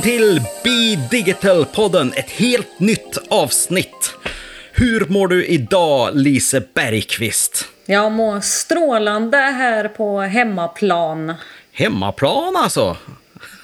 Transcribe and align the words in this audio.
Välkommen 0.00 0.18
till 0.18 0.42
Be 0.64 1.08
Digital-podden, 1.16 2.12
ett 2.16 2.30
helt 2.30 2.80
nytt 2.80 3.18
avsnitt. 3.28 4.14
Hur 4.72 5.06
mår 5.08 5.28
du 5.28 5.46
idag, 5.46 6.10
Lise 6.14 6.62
Bergqvist? 6.74 7.68
Jag 7.86 8.12
mår 8.12 8.40
strålande 8.40 9.36
här 9.36 9.88
på 9.88 10.20
hemmaplan. 10.20 11.34
Hemmaplan 11.72 12.56
alltså? 12.56 12.96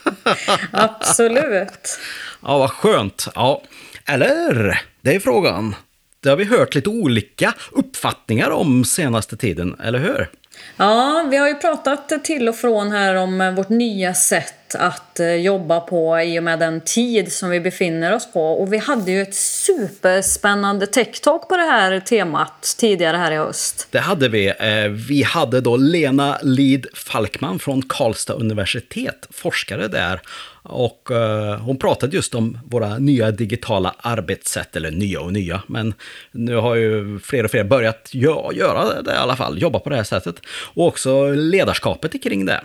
Absolut. 0.71 1.99
Ja, 2.43 2.59
vad 2.59 2.71
skönt. 2.71 3.29
Ja, 3.35 3.63
eller? 4.07 4.81
Det 5.01 5.15
är 5.15 5.21
frågan. 5.21 5.75
Det 6.21 6.29
har 6.29 6.37
vi 6.37 6.45
hört 6.45 6.75
lite 6.75 6.89
olika 6.89 7.55
uppfattningar 7.73 8.51
om 8.51 8.85
senaste 8.85 9.37
tiden, 9.37 9.77
eller 9.81 9.99
hur? 9.99 10.31
Ja, 10.77 11.27
vi 11.31 11.37
har 11.37 11.49
ju 11.49 11.55
pratat 11.55 12.25
till 12.25 12.49
och 12.49 12.57
från 12.57 12.93
här 12.93 13.15
om 13.15 13.55
vårt 13.57 13.69
nya 13.69 14.15
sätt 14.15 14.66
att 14.75 15.21
eh, 15.21 15.35
jobba 15.35 15.81
på 15.81 16.21
i 16.21 16.39
och 16.39 16.43
med 16.43 16.59
den 16.59 16.81
tid 16.81 17.33
som 17.33 17.51
vi 17.51 17.61
befinner 17.61 18.15
oss 18.15 18.33
på. 18.33 18.53
Och 18.53 18.73
vi 18.73 18.79
hade 18.79 19.11
ju 19.11 19.23
ett 19.23 19.35
superspännande 19.35 20.87
tech-talk 20.87 21.49
på 21.49 21.57
det 21.57 21.63
här 21.63 22.01
temat 22.01 22.75
tidigare 22.79 23.17
här 23.17 23.33
i 23.33 23.37
höst. 23.37 23.89
Det 23.91 23.99
hade 23.99 24.29
vi. 24.29 24.47
Eh, 24.47 24.89
vi 25.09 25.23
hade 25.23 25.61
då 25.61 25.77
Lena 25.77 26.39
Lid 26.43 26.87
Falkman 26.95 27.59
från 27.59 27.83
Karlstad 27.83 28.35
universitet, 28.35 29.27
forskare 29.31 29.89
där. 29.89 30.21
Och 30.63 31.11
eh, 31.11 31.61
hon 31.61 31.79
pratade 31.79 32.17
just 32.17 32.35
om 32.35 32.59
våra 32.65 32.99
nya 32.99 33.31
digitala 33.31 33.95
arbetssätt, 33.99 34.77
eller 34.77 34.91
nya 34.91 35.21
och 35.21 35.33
nya, 35.33 35.63
men 35.67 35.95
nu 36.33 36.57
har 36.57 36.75
ju 36.75 37.19
fler 37.19 37.45
och 37.45 37.51
fler 37.51 37.65
börjat 37.65 38.09
göra 38.13 39.03
det 39.03 39.13
i 39.13 39.17
alla 39.17 39.37
fall, 39.37 39.63
jobba 39.63 39.79
på 39.79 39.91
det 39.91 39.97
här 39.97 40.05
sättet. 40.05 40.37
Och 40.75 40.87
också 40.87 41.31
ledarskapet 41.31 42.23
kring 42.23 42.47
det. 42.47 42.61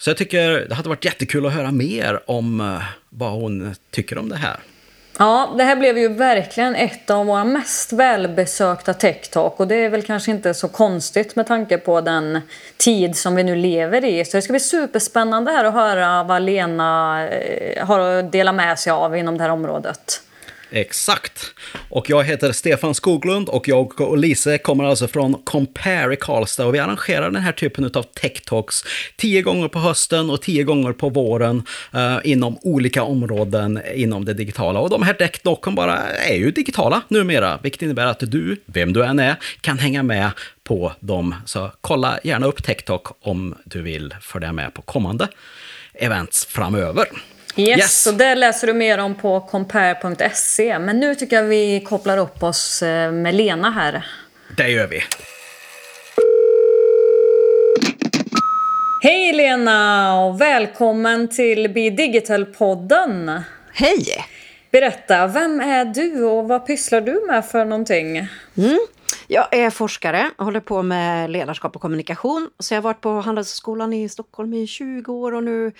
Så 0.00 0.10
jag 0.10 0.16
tycker 0.16 0.66
det 0.68 0.74
hade 0.74 0.88
varit 0.88 1.04
jättekul 1.04 1.46
att 1.46 1.52
höra 1.52 1.70
mer 1.70 2.20
om 2.26 2.60
eh, 2.60 2.82
vad 3.08 3.30
hon 3.30 3.74
tycker 3.90 4.18
om 4.18 4.28
det 4.28 4.36
här. 4.36 4.56
Ja, 5.18 5.54
det 5.58 5.64
här 5.64 5.76
blev 5.76 5.98
ju 5.98 6.08
verkligen 6.08 6.74
ett 6.74 7.10
av 7.10 7.26
våra 7.26 7.44
mest 7.44 7.92
välbesökta 7.92 8.94
tech 8.94 9.36
och 9.36 9.68
det 9.68 9.74
är 9.74 9.88
väl 9.88 10.02
kanske 10.02 10.30
inte 10.30 10.54
så 10.54 10.68
konstigt 10.68 11.36
med 11.36 11.46
tanke 11.46 11.78
på 11.78 12.00
den 12.00 12.40
tid 12.76 13.16
som 13.16 13.34
vi 13.34 13.42
nu 13.42 13.56
lever 13.56 14.04
i. 14.04 14.24
Så 14.24 14.36
det 14.36 14.42
ska 14.42 14.52
bli 14.52 14.60
superspännande 14.60 15.50
här 15.50 15.64
att 15.64 15.74
höra 15.74 16.22
vad 16.22 16.42
Lena 16.42 17.28
eh, 17.28 17.86
har 17.86 18.00
att 18.00 18.32
dela 18.32 18.52
med 18.52 18.78
sig 18.78 18.92
av 18.92 19.16
inom 19.16 19.38
det 19.38 19.44
här 19.44 19.50
området. 19.50 20.22
Exakt. 20.70 21.54
Och 21.88 22.10
jag 22.10 22.24
heter 22.24 22.52
Stefan 22.52 22.94
Skoglund 22.94 23.48
och 23.48 23.68
jag 23.68 24.00
och 24.00 24.18
Lise 24.18 24.58
kommer 24.58 24.84
alltså 24.84 25.08
från 25.08 25.34
Compare 25.44 26.14
i 26.14 26.16
Karlstad 26.16 26.66
och 26.66 26.74
vi 26.74 26.78
arrangerar 26.78 27.30
den 27.30 27.42
här 27.42 27.52
typen 27.52 27.90
av 27.94 28.02
tech 28.02 28.42
talks 28.44 28.84
tio 29.16 29.42
gånger 29.42 29.68
på 29.68 29.78
hösten 29.78 30.30
och 30.30 30.42
tio 30.42 30.64
gånger 30.64 30.92
på 30.92 31.08
våren 31.08 31.62
uh, 31.94 32.18
inom 32.24 32.58
olika 32.62 33.02
områden 33.02 33.80
inom 33.94 34.24
det 34.24 34.34
digitala. 34.34 34.80
Och 34.80 34.90
de 34.90 35.02
här 35.02 35.14
tech 35.14 35.42
talken 35.42 35.74
bara 35.74 35.98
är 36.08 36.36
ju 36.36 36.50
digitala 36.50 37.02
numera, 37.08 37.58
vilket 37.62 37.82
innebär 37.82 38.06
att 38.06 38.20
du, 38.20 38.56
vem 38.66 38.92
du 38.92 39.04
än 39.04 39.18
är, 39.18 39.36
kan 39.60 39.78
hänga 39.78 40.02
med 40.02 40.30
på 40.64 40.92
dem. 41.00 41.34
Så 41.46 41.70
kolla 41.80 42.18
gärna 42.24 42.46
upp 42.46 42.64
TechTalk 42.64 43.02
om 43.20 43.54
du 43.64 43.82
vill 43.82 44.14
följa 44.20 44.52
med 44.52 44.74
på 44.74 44.82
kommande 44.82 45.28
events 45.94 46.46
framöver. 46.46 47.06
Yes, 47.56 47.78
yes. 47.78 48.06
och 48.06 48.14
det 48.14 48.34
läser 48.34 48.66
du 48.66 48.72
mer 48.72 48.98
om 48.98 49.14
på 49.14 49.40
compare.se. 49.40 50.78
Men 50.78 51.00
nu 51.00 51.14
tycker 51.14 51.36
jag 51.36 51.42
vi 51.42 51.80
kopplar 51.80 52.18
upp 52.18 52.42
oss 52.42 52.82
eh, 52.82 53.12
med 53.12 53.34
Lena 53.34 53.70
här. 53.70 54.06
Det 54.56 54.68
gör 54.68 54.86
vi. 54.86 55.02
Hej 59.02 59.32
Lena 59.32 60.14
och 60.20 60.40
välkommen 60.40 61.28
till 61.28 61.68
Be 61.68 61.90
Digital-podden. 61.90 63.42
Hej! 63.72 64.04
Berätta, 64.70 65.26
vem 65.26 65.60
är 65.60 65.84
du 65.84 66.24
och 66.24 66.48
vad 66.48 66.66
pysslar 66.66 67.00
du 67.00 67.24
med 67.26 67.46
för 67.46 67.64
någonting? 67.64 68.16
Mm. 68.56 68.78
Jag 69.26 69.54
är 69.54 69.70
forskare 69.70 70.30
och 70.36 70.44
håller 70.44 70.60
på 70.60 70.82
med 70.82 71.30
ledarskap 71.30 71.76
och 71.76 71.82
kommunikation. 71.82 72.50
Så 72.58 72.74
jag 72.74 72.78
har 72.78 72.82
varit 72.82 73.00
på 73.00 73.10
Handelshögskolan 73.10 73.92
i 73.92 74.08
Stockholm 74.08 74.54
i 74.54 74.66
20 74.66 75.12
år 75.12 75.34
och 75.34 75.44
nu 75.44 75.72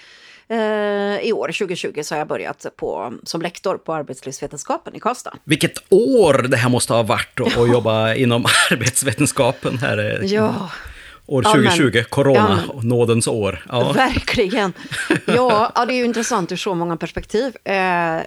i 1.23 1.33
år, 1.33 1.47
2020, 1.47 2.01
så 2.03 2.15
har 2.15 2.19
jag 2.19 2.29
börjat 2.29 2.67
på, 2.77 3.13
som 3.25 3.43
lektor 3.43 3.77
på 3.77 3.95
arbetslivsvetenskapen 3.95 4.97
i 4.97 5.01
Karlstad. 5.01 5.33
Vilket 5.45 5.73
år 5.89 6.47
det 6.49 6.57
här 6.57 6.69
måste 6.69 6.93
ha 6.93 7.03
varit 7.03 7.41
att 7.41 7.57
ja. 7.57 7.67
jobba 7.67 8.15
inom 8.15 8.45
arbetsvetenskapen 8.71 9.79
här. 9.79 10.21
Ja. 10.25 10.71
År 11.31 11.43
2020, 11.43 11.91
ja, 11.95 12.05
corona, 12.09 12.63
ja, 12.69 12.81
nådens 12.83 13.27
år. 13.27 13.65
Ja. 13.69 13.93
Verkligen. 13.93 14.73
Ja, 15.27 15.73
ja, 15.75 15.87
det 15.87 15.93
är 15.93 15.97
ju 15.97 16.05
intressant 16.05 16.53
ur 16.53 16.57
så 16.57 16.75
många 16.75 16.97
perspektiv. 16.97 17.57
Eh, 17.65 17.75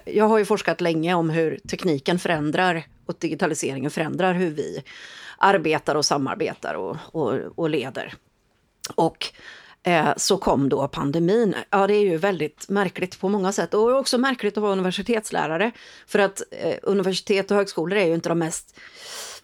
jag 0.04 0.28
har 0.28 0.38
ju 0.38 0.44
forskat 0.44 0.80
länge 0.80 1.14
om 1.14 1.30
hur 1.30 1.58
tekniken 1.68 2.18
förändrar 2.18 2.82
och 3.06 3.14
digitaliseringen 3.18 3.90
förändrar 3.90 4.34
hur 4.34 4.50
vi 4.50 4.82
arbetar 5.38 5.94
och 5.94 6.04
samarbetar 6.04 6.74
och, 6.74 6.96
och, 7.12 7.34
och 7.54 7.70
leder. 7.70 8.14
Och 8.94 9.26
eh, 9.84 10.08
så 10.16 10.36
kom 10.36 10.68
då 10.68 10.88
pandemin. 10.88 11.54
Ja, 11.70 11.86
det 11.86 11.94
är 11.94 12.02
ju 12.02 12.16
väldigt 12.16 12.68
märkligt 12.68 13.20
på 13.20 13.28
många 13.28 13.52
sätt 13.52 13.74
och 13.74 13.98
också 13.98 14.18
märkligt 14.18 14.56
att 14.56 14.62
vara 14.62 14.72
universitetslärare. 14.72 15.72
För 16.06 16.18
att 16.18 16.42
eh, 16.50 16.76
universitet 16.82 17.50
och 17.50 17.56
högskolor 17.56 17.98
är 17.98 18.06
ju 18.06 18.14
inte 18.14 18.28
de 18.28 18.38
mest 18.38 18.76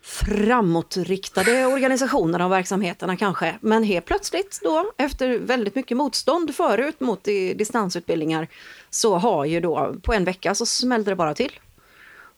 framåtriktade 0.02 1.66
organisationerna 1.66 2.44
och 2.44 2.52
verksamheterna 2.52 3.16
kanske. 3.16 3.58
Men 3.60 3.82
helt 3.82 4.04
plötsligt 4.04 4.60
då, 4.62 4.92
efter 4.96 5.38
väldigt 5.38 5.74
mycket 5.74 5.96
motstånd 5.96 6.54
förut 6.54 7.00
mot 7.00 7.24
distansutbildningar, 7.24 8.48
så 8.90 9.16
har 9.16 9.44
ju 9.44 9.60
då 9.60 9.94
på 10.02 10.12
en 10.12 10.24
vecka 10.24 10.54
så 10.54 10.66
smällde 10.66 11.10
det 11.10 11.16
bara 11.16 11.34
till 11.34 11.52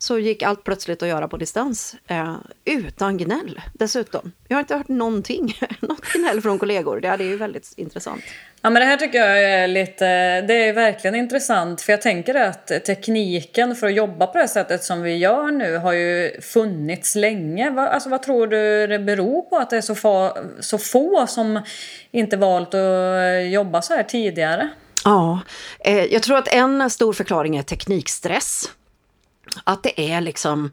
så 0.03 0.19
gick 0.19 0.43
allt 0.43 0.65
plötsligt 0.65 1.03
att 1.03 1.09
göra 1.09 1.29
på 1.29 1.37
distans. 1.37 1.97
Eh, 2.07 2.37
utan 2.65 3.19
gnäll 3.19 3.61
dessutom. 3.73 4.33
Jag 4.49 4.57
har 4.57 4.61
inte 4.61 4.77
hört 4.77 4.89
någonting, 4.89 5.59
något 5.81 6.13
gnäll 6.13 6.41
från 6.41 6.59
kollegor. 6.59 7.01
Det 7.01 7.09
är 7.09 7.19
ju 7.19 7.37
väldigt 7.37 7.73
intressant. 7.77 8.23
Ja 8.63 8.71
men 8.71 8.81
det 8.81 8.87
här 8.87 8.97
tycker 8.97 9.19
jag 9.19 9.43
är 9.43 9.69
lite, 9.69 10.05
det 10.41 10.55
är 10.55 10.73
verkligen 10.73 11.15
intressant. 11.15 11.81
För 11.81 11.93
jag 11.93 12.03
tänker 12.03 12.35
att 12.35 12.67
tekniken 12.67 13.77
för 13.77 13.87
att 13.87 13.95
jobba 13.95 14.27
på 14.27 14.39
det 14.39 14.49
sättet 14.49 14.85
som 14.85 15.03
vi 15.03 15.17
gör 15.17 15.51
nu 15.51 15.77
har 15.77 15.93
ju 15.93 16.41
funnits 16.41 17.15
länge. 17.15 17.81
Alltså 17.81 18.09
vad 18.09 18.23
tror 18.23 18.47
du 18.47 18.87
det 18.87 18.99
beror 18.99 19.43
på 19.43 19.57
att 19.57 19.71
det 19.71 19.77
är 19.77 19.81
så 19.81 19.95
få, 19.95 20.37
så 20.61 20.79
få 20.79 21.27
som 21.27 21.63
inte 22.11 22.37
valt 22.37 22.75
att 22.75 23.51
jobba 23.51 23.83
så 23.83 23.95
här 23.95 24.03
tidigare? 24.03 24.69
Ja, 25.05 25.41
eh, 25.81 26.05
jag 26.05 26.23
tror 26.23 26.39
att 26.39 26.49
en 26.49 26.91
stor 26.91 27.13
förklaring 27.13 27.57
är 27.57 27.63
teknikstress. 27.63 28.69
Att 29.65 29.83
det 29.83 30.13
är 30.13 30.21
liksom, 30.21 30.71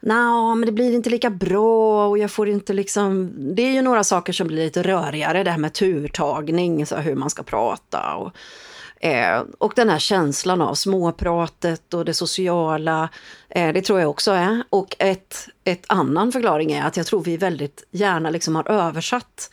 nej, 0.00 0.54
men 0.56 0.66
det 0.66 0.72
blir 0.72 0.94
inte 0.94 1.10
lika 1.10 1.30
bra 1.30 2.08
och 2.08 2.18
jag 2.18 2.30
får 2.30 2.48
inte 2.48 2.72
liksom... 2.72 3.32
Det 3.54 3.62
är 3.62 3.72
ju 3.72 3.82
några 3.82 4.04
saker 4.04 4.32
som 4.32 4.46
blir 4.46 4.64
lite 4.64 4.82
rörigare, 4.82 5.42
det 5.42 5.50
här 5.50 5.58
med 5.58 5.72
turtagning, 5.72 6.86
så 6.86 6.96
hur 6.96 7.14
man 7.14 7.30
ska 7.30 7.42
prata 7.42 8.14
och, 8.14 8.32
eh, 9.06 9.42
och 9.58 9.72
den 9.76 9.88
här 9.88 9.98
känslan 9.98 10.60
av 10.60 10.74
småpratet 10.74 11.94
och 11.94 12.04
det 12.04 12.14
sociala, 12.14 13.08
eh, 13.48 13.72
det 13.72 13.82
tror 13.82 14.00
jag 14.00 14.10
också 14.10 14.32
är. 14.32 14.62
Och 14.70 14.96
ett, 14.98 15.48
ett 15.64 15.84
annan 15.88 16.32
förklaring 16.32 16.72
är 16.72 16.86
att 16.86 16.96
jag 16.96 17.06
tror 17.06 17.24
vi 17.24 17.36
väldigt 17.36 17.84
gärna 17.90 18.30
liksom 18.30 18.56
har 18.56 18.70
översatt 18.70 19.50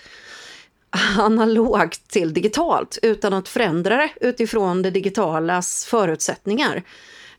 analogt 1.18 2.07
till 2.07 2.33
digitalt 2.33 2.97
utan 3.01 3.33
att 3.33 3.50
förändra 3.50 3.97
det 3.97 4.09
utifrån 4.21 4.81
det 4.81 4.92
digitalas 4.92 5.86
förutsättningar. 5.86 6.83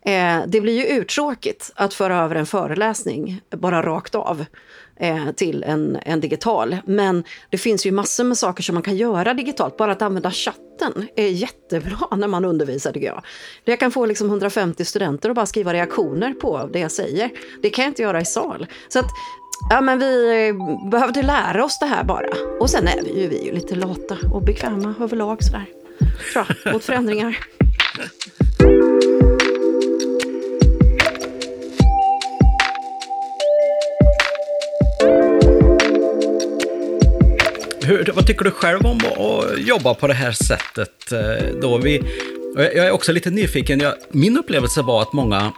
Eh, 0.05 0.43
det 0.47 0.61
blir 0.61 0.77
ju 0.77 0.87
uttråkigt 0.87 1.73
att 1.75 1.95
föra 1.95 2.17
över 2.17 2.35
en 2.35 2.47
föreläsning 2.47 3.41
bara 3.51 3.83
rakt 3.83 4.15
av 4.15 4.45
eh, 4.97 5.31
till 5.31 5.63
en, 5.63 5.99
en 6.03 6.21
digital. 6.21 6.77
Men 6.87 7.25
det 7.51 7.59
finns 7.59 7.87
ju 7.87 7.93
massor 7.93 8.25
med 8.25 8.39
saker 8.39 8.63
som 8.63 8.75
man 8.75 8.83
kan 8.83 8.97
göra 8.97 9.35
digitalt. 9.35 9.77
Bara 9.77 9.93
att 9.93 10.03
använda 10.03 10.31
chatten 10.31 11.09
är 11.17 11.29
jättebra 11.29 11.99
när 12.17 12.29
man 12.29 12.45
undervisar 12.45 12.93
tycker 12.93 13.07
jag. 13.07 13.25
Jag 13.65 13.81
kan 13.81 13.91
få 13.91 14.07
liksom 14.07 14.29
150 14.29 14.85
studenter 14.85 15.31
att 15.31 15.37
bara 15.37 15.47
skriva 15.47 15.73
reaktioner 15.73 16.33
på 16.33 16.71
det 16.73 16.79
jag 16.79 16.93
säger. 16.93 17.31
Det 17.63 17.71
kan 17.71 17.83
jag 17.83 17.91
inte 17.91 18.03
göra 18.03 18.21
i 18.21 18.25
sal. 18.25 18.67
Så 18.89 18.99
att 18.99 19.11
Ja, 19.71 19.81
men 19.81 19.99
vi 19.99 20.47
eh, 20.49 20.89
behövde 20.91 21.23
lära 21.23 21.65
oss 21.65 21.79
det 21.79 21.87
här 21.87 22.05
bara. 22.05 22.27
Och 22.61 22.71
sen 22.71 22.89
är 22.89 23.03
vi 23.03 23.21
ju, 23.21 23.29
vi 23.29 23.41
är 23.41 23.45
ju 23.45 23.53
lite 23.53 23.75
lata 23.75 24.17
och 24.33 24.43
bekväma 24.43 24.95
överlag 25.01 25.43
sådär. 25.43 25.67
Bra, 26.35 26.73
mot 26.73 26.85
förändringar. 26.85 27.39
Hur, 37.85 38.13
vad 38.15 38.27
tycker 38.27 38.45
du 38.45 38.51
själv 38.51 38.87
om 38.87 38.97
att 38.97 39.59
jobba 39.59 39.95
på 39.95 40.07
det 40.07 40.15
här 40.15 40.33
sättet? 40.33 41.13
Eh, 41.13 41.61
då 41.61 41.79
vi, 41.79 42.03
jag 42.57 42.77
är 42.77 42.91
också 42.91 43.13
lite 43.13 43.31
nyfiken. 43.31 43.81
Jag, 43.81 43.95
min 44.11 44.39
upplevelse 44.39 44.83
var 44.83 45.03
att 45.03 45.13
många 45.13 45.53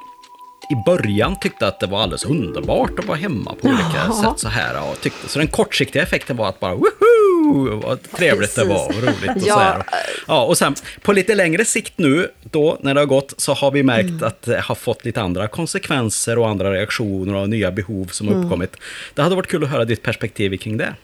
i 0.71 0.75
början 0.87 1.37
tyckte 1.41 1.67
att 1.67 1.81
det 1.81 1.87
var 1.87 2.03
alldeles 2.03 2.25
underbart 2.25 2.99
att 2.99 3.05
vara 3.05 3.19
hemma 3.19 3.55
på 3.61 3.69
olika 3.69 4.05
ja. 4.07 4.23
sätt 4.23 4.41
så 4.41 4.49
här. 4.49 4.91
Och 4.91 5.01
tyckte, 5.01 5.29
så 5.29 5.39
den 5.39 5.49
kortsiktiga 5.49 6.03
effekten 6.03 6.37
var 6.37 6.49
att 6.49 6.61
bara 6.61 6.75
woho! 6.75 7.04
Woo, 7.53 7.81
vad 7.85 8.03
trevligt 8.11 8.55
det 8.57 8.65
var, 8.65 8.93
vad 8.93 9.03
roligt 9.03 9.31
och 9.43 9.49
Ja. 9.49 9.55
så 9.55 9.59
här. 9.61 9.83
Ja, 10.27 10.45
och 10.45 10.59
sen 10.59 10.75
på 11.03 11.13
lite 11.13 11.35
längre 11.35 11.65
sikt 11.65 11.93
nu, 11.99 12.29
då 12.43 12.79
när 12.81 12.95
det 12.95 13.01
har 13.01 13.07
gått, 13.07 13.35
så 13.37 13.53
har 13.53 13.71
vi 13.71 13.83
märkt 13.83 14.09
Mm. 14.11 14.25
att 14.25 14.43
det 14.43 14.61
har 14.61 14.75
fått 14.75 15.05
lite 15.05 15.21
andra 15.23 15.49
konsekvenser 15.49 16.39
och 16.39 16.49
andra 16.49 16.73
reaktioner 16.73 17.35
och 17.35 17.49
nya 17.49 17.71
behov 17.73 18.07
som 18.07 18.27
Mm. 18.29 18.39
har 18.39 18.45
uppkommit. 18.45 18.77
Det 19.15 19.23
hade 19.23 19.37
varit 19.37 19.49
kul 19.51 19.65
att 19.65 19.71
höra 19.71 19.85
ditt 19.85 20.03
perspektiv 20.03 20.57
kring 20.57 20.77
det. 20.77 20.95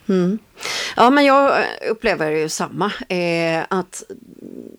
Ja, 0.95 1.09
men 1.09 1.25
jag 1.25 1.51
upplever 1.89 2.31
ju 2.31 2.49
samma. 2.49 2.91
Eh, 3.09 3.63
att 3.69 4.03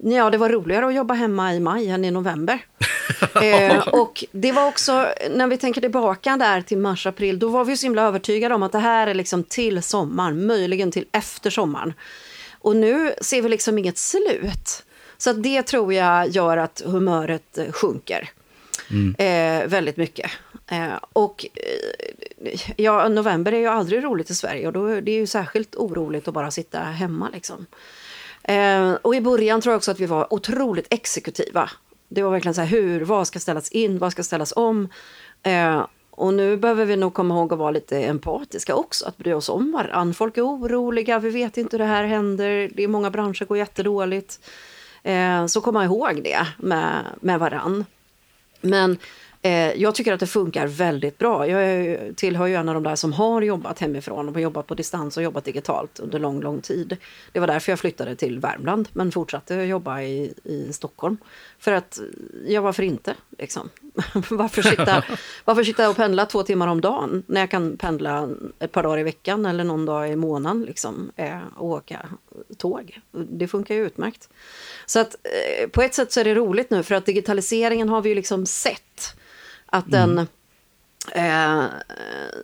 ja, 0.03 0.31
det 0.31 0.39
var 0.39 0.49
roligare 0.49 0.87
att 0.87 0.95
jobba 0.95 1.15
hemma 1.15 1.55
i 1.55 1.61
maj 1.61 1.89
än 1.89 2.05
i 2.05 2.11
november. 2.11 2.59
eh, 3.43 3.89
och 3.89 4.25
det 4.33 4.53
var 4.53 4.67
också, 4.69 5.07
när 5.31 5.47
vi 5.47 5.57
tänker 5.57 5.81
tillbaka 5.81 6.37
där 6.37 6.61
till 6.61 6.79
mars, 6.79 7.07
april, 7.07 7.39
då 7.39 7.49
var 7.49 7.65
vi 7.65 7.77
så 7.77 7.87
himla 7.87 8.03
övertygade 8.03 8.55
om 8.55 8.63
att 8.63 8.73
det 8.73 8.79
här 8.79 9.07
är 9.07 9.15
liksom 9.15 9.45
till 9.45 9.83
sommaren, 9.83 10.47
möjligen 10.47 10.91
till 10.93 11.05
efter 11.13 11.51
sommaren. 11.53 11.93
Och 12.59 12.77
nu 12.77 13.15
ser 13.21 13.43
vi 13.43 13.49
liksom 13.49 13.79
inget 13.79 13.99
slut. 13.99 14.85
Så 15.19 15.33
det 15.33 15.63
tror 15.63 15.95
jag 15.95 16.29
gör 16.29 16.57
att 16.57 16.83
humöret 16.85 17.59
eh, 17.59 17.73
sjunker. 17.73 18.31
Eh, 19.19 19.69
väldigt 19.69 19.97
mycket. 19.97 20.31
Eh, 20.67 20.95
och 21.13 21.47
eh, 21.55 22.61
ja, 22.77 23.09
november 23.09 23.53
är 23.53 23.59
ju 23.59 23.67
aldrig 23.67 24.05
roligt 24.05 24.31
i 24.31 24.35
Sverige 24.35 24.67
och 24.67 24.73
då 24.73 24.87
är 24.87 25.01
det 25.01 25.13
ju 25.13 25.27
särskilt 25.27 25.77
oroligt 25.77 26.29
att 26.29 26.35
bara 26.35 26.51
sitta 26.51 26.79
hemma. 26.79 27.29
Liksom. 27.33 27.67
Eh, 28.43 28.93
och 28.93 29.15
i 29.15 29.21
början 29.21 29.61
tror 29.61 29.73
jag 29.73 29.77
också 29.77 29.91
att 29.91 30.01
vi 30.01 30.07
var 30.07 30.35
otroligt 30.35 30.87
exekutiva. 30.91 31.71
Det 32.09 32.23
var 32.23 32.31
verkligen 32.31 32.55
så 32.55 32.61
här, 32.61 32.69
hur, 32.69 33.01
vad 33.01 33.27
ska 33.27 33.39
ställas 33.39 33.69
in, 33.69 33.99
vad 33.99 34.13
ska 34.13 34.23
ställas 34.23 34.53
om? 34.57 34.89
Och 36.15 36.35
nu 36.35 36.57
behöver 36.57 36.85
vi 36.85 36.97
nog 36.97 37.15
komma 37.15 37.35
ihåg 37.35 37.53
att 37.53 37.59
vara 37.59 37.71
lite 37.71 37.99
empatiska 37.99 38.75
också, 38.75 39.07
att 39.07 39.17
bry 39.17 39.33
oss 39.33 39.49
om 39.49 39.73
varandra. 39.73 40.15
Folk 40.15 40.37
är 40.37 40.47
oroliga, 40.47 41.19
vi 41.19 41.31
vet 41.31 41.57
inte 41.57 41.77
hur 41.77 41.79
det 41.79 41.91
här 41.91 42.05
händer, 42.05 42.71
det 42.75 42.85
är 42.85 42.89
många 42.89 43.11
branscher 43.11 43.45
går 43.45 43.59
jättedåligt. 43.59 44.41
Eh, 45.03 45.47
så 45.47 45.61
komma 45.61 45.85
ihåg 45.85 46.21
det 46.25 46.47
med, 46.59 47.05
med 47.21 47.39
varann. 47.39 47.85
Men 48.61 48.99
eh, 49.43 49.73
jag 49.73 49.95
tycker 49.95 50.13
att 50.13 50.21
det 50.21 50.27
funkar 50.27 50.67
väldigt 50.67 51.19
bra. 51.19 51.49
Jag 51.49 51.65
är, 51.65 52.13
tillhör 52.13 52.47
ju 52.47 52.55
en 52.55 52.69
av 52.69 52.75
de 52.75 52.83
där 52.83 52.97
som 52.97 53.13
har 53.13 53.43
jobbat 53.43 53.79
hemifrån 53.79 54.29
och 54.29 54.35
har 54.35 54.41
jobbat 54.41 54.67
på 54.67 54.75
distans 54.75 55.17
och 55.17 55.23
jobbat 55.23 55.45
digitalt 55.45 56.01
under 56.01 56.19
lång, 56.19 56.41
lång 56.41 56.61
tid. 56.61 56.97
Det 57.33 57.41
var 57.41 57.47
därför 57.47 57.73
jag 57.73 57.79
flyttade 57.79 58.17
till 58.17 58.39
Värmland 58.39 58.89
men 58.93 59.13
fortsatte 59.13 59.55
jobba 59.55 60.03
i, 60.03 60.35
i 60.45 60.73
Stockholm. 60.73 61.17
För 61.59 61.73
att, 61.73 62.01
ja 62.47 62.61
varför 62.61 62.83
inte? 62.83 63.15
Liksom. 63.39 63.71
varför, 64.31 64.63
sitta, 64.63 65.05
varför 65.45 65.65
sitta 65.65 65.91
och 65.91 65.97
pendla 65.97 66.27
två 66.27 66.43
timmar 66.43 66.69
om 66.69 66.81
dagen 66.81 67.23
när 67.27 67.41
jag 67.41 67.51
kan 67.51 67.77
pendla 67.77 68.29
ett 68.59 68.73
par 68.73 68.83
dagar 68.83 68.99
i 68.99 69.03
veckan 69.03 69.47
eller 69.47 69.65
någon 69.65 69.87
dag 69.87 70.11
i 70.11 70.17
månaden 70.17 70.63
liksom, 70.63 71.13
eh, 71.17 71.39
och 71.57 71.67
åka 71.67 72.09
tåg? 72.59 73.01
Det 73.13 73.49
funkar 73.49 73.75
ju 73.75 73.87
utmärkt. 73.87 74.29
Så 74.87 75.01
att 75.01 75.15
eh, 75.15 75.69
på 75.69 75.83
ett 75.83 75.95
sätt 75.95 76.13
så 76.13 76.21
är 76.21 76.25
det 76.25 76.35
roligt 76.35 76.71
nu 76.71 76.83
för 76.83 76.95
att 76.95 77.07
digitaliseringen 77.07 77.89
har 77.89 78.03
vi 78.03 78.09
ju 78.09 78.15
liksom 78.15 78.47
sett 78.47 79.17
att 79.67 79.91
den 79.91 80.27
Eh, 81.11 81.65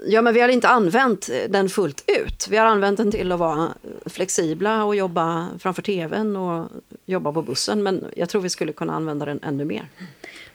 ja, 0.06 0.22
men 0.22 0.34
vi 0.34 0.40
har 0.40 0.48
inte 0.48 0.68
använt 0.68 1.30
den 1.48 1.68
fullt 1.68 2.04
ut. 2.06 2.48
Vi 2.50 2.56
har 2.56 2.66
använt 2.66 2.96
den 2.96 3.10
till 3.10 3.32
att 3.32 3.38
vara 3.38 3.68
flexibla 4.06 4.84
och 4.84 4.96
jobba 4.96 5.48
framför 5.58 5.82
tvn 5.82 6.36
och 6.36 6.68
jobba 7.06 7.32
på 7.32 7.42
bussen. 7.42 7.82
Men 7.82 8.04
jag 8.16 8.28
tror 8.28 8.42
vi 8.42 8.50
skulle 8.50 8.72
kunna 8.72 8.94
använda 8.94 9.26
den 9.26 9.40
ännu 9.42 9.64
mer. 9.64 9.88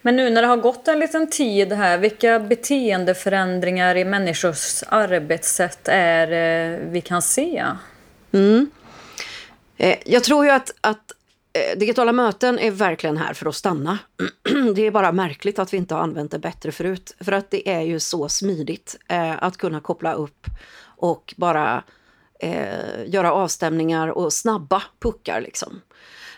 Men 0.06 0.16
nu 0.16 0.30
när 0.30 0.42
det 0.42 0.48
har 0.48 0.58
gått 0.58 0.88
en 0.88 1.00
liten 1.00 1.30
tid 1.30 1.74
här, 1.74 1.98
vilka 1.98 2.40
beteendeförändringar 2.40 3.96
i 3.96 4.06
människors 4.06 4.84
arbetssätt 4.88 5.88
är 5.88 6.32
eh, 6.32 6.80
vi 6.90 7.02
kan 7.02 7.22
se? 7.22 7.66
Mm. 8.32 8.72
Eh, 9.78 9.98
jag 10.06 10.24
tror 10.24 10.46
ju 10.46 10.52
att, 10.52 10.76
att 10.82 11.12
eh, 11.54 11.78
digitala 11.78 12.12
möten 12.12 12.60
är 12.60 12.72
verkligen 12.72 13.18
här 13.18 13.34
för 13.34 13.46
att 13.46 13.56
stanna. 13.56 14.00
det 14.76 14.88
är 14.88 14.92
bara 14.92 15.12
märkligt 15.12 15.60
att 15.60 15.74
vi 15.74 15.78
inte 15.78 15.96
har 15.96 16.02
använt 16.02 16.32
det 16.32 16.40
bättre 16.40 16.72
förut. 16.72 17.16
För 17.20 17.32
att 17.32 17.52
det 17.52 17.70
är 17.70 17.82
ju 17.82 18.00
så 18.00 18.30
smidigt 18.30 18.98
eh, 19.08 19.44
att 19.44 19.58
kunna 19.58 19.80
koppla 19.80 20.14
upp 20.14 20.48
och 20.86 21.34
bara 21.38 21.84
eh, 22.40 23.06
göra 23.06 23.34
avstämningar 23.34 24.08
och 24.08 24.34
snabba 24.34 24.84
puckar. 25.00 25.42
Liksom. 25.42 25.82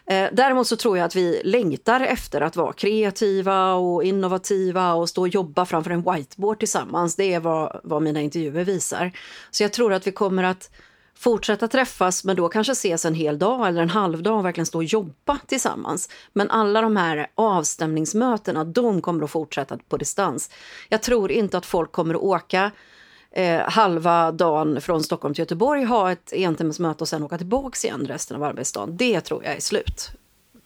Eh, 0.08 0.30
däremot 0.32 0.68
så 0.68 0.76
tror 0.76 0.98
jag 0.98 1.06
att 1.06 1.16
vi 1.16 1.42
längtar 1.44 2.02
efter 2.02 2.42
att 2.42 2.56
vara 2.56 2.74
kreativa 2.74 3.74
och 3.74 4.04
innovativa 4.04 4.94
och 4.94 5.10
stå 5.10 5.22
och 5.22 5.28
jobba 5.28 5.66
framför 5.66 5.92
en 5.92 6.14
whiteboard 6.14 6.60
tillsammans. 6.60 7.16
Det 7.16 7.34
är 7.34 7.40
vad, 7.40 7.80
vad 7.84 8.02
mina 8.02 8.22
intervjuer 8.22 8.64
visar. 8.64 9.12
Så 9.52 9.64
jag 9.64 9.74
tror 9.74 9.94
att 9.94 10.08
vi 10.08 10.12
kommer 10.12 10.44
att 10.44 10.70
fortsätta 11.18 11.68
träffas, 11.68 12.24
men 12.24 12.36
då 12.36 12.50
kanske 12.50 12.72
ses 12.72 13.06
en 13.06 13.14
hel 13.14 13.40
dag 13.40 13.68
eller 13.68 13.82
en 13.82 13.90
halv 13.90 14.24
dag 14.24 14.38
och 14.38 14.46
verkligen 14.46 14.66
stå 14.66 14.78
och 14.78 14.84
jobba 14.84 15.38
tillsammans. 15.48 16.10
Men 16.34 16.50
alla 16.50 16.82
de 16.82 16.98
här 16.98 17.28
avstämningsmötena, 17.36 18.64
de 18.64 19.02
kommer 19.02 19.24
att 19.24 19.32
fortsätta 19.32 19.78
på 19.90 19.98
distans. 19.98 20.50
Jag 20.90 21.02
tror 21.02 21.32
inte 21.32 21.58
att 21.58 21.66
folk 21.66 21.92
kommer 21.92 22.14
att 22.14 22.22
åka 22.22 22.72
eh, 23.36 23.62
halva 23.62 24.32
dagen 24.32 24.82
från 24.82 25.04
Stockholm 25.04 25.34
till 25.34 25.42
Göteborg, 25.42 25.84
ha 25.84 26.12
ett 26.12 26.34
entimmesmöte 26.34 27.04
och 27.04 27.08
sen 27.08 27.24
åka 27.24 27.38
tillbaka 27.38 27.88
igen 27.88 28.06
resten 28.08 28.38
av 28.38 28.44
arbetsdagen. 28.44 28.98
Det 28.98 29.22
tror 29.22 29.44
jag 29.44 29.56
är 29.56 29.60
slut. 29.60 30.12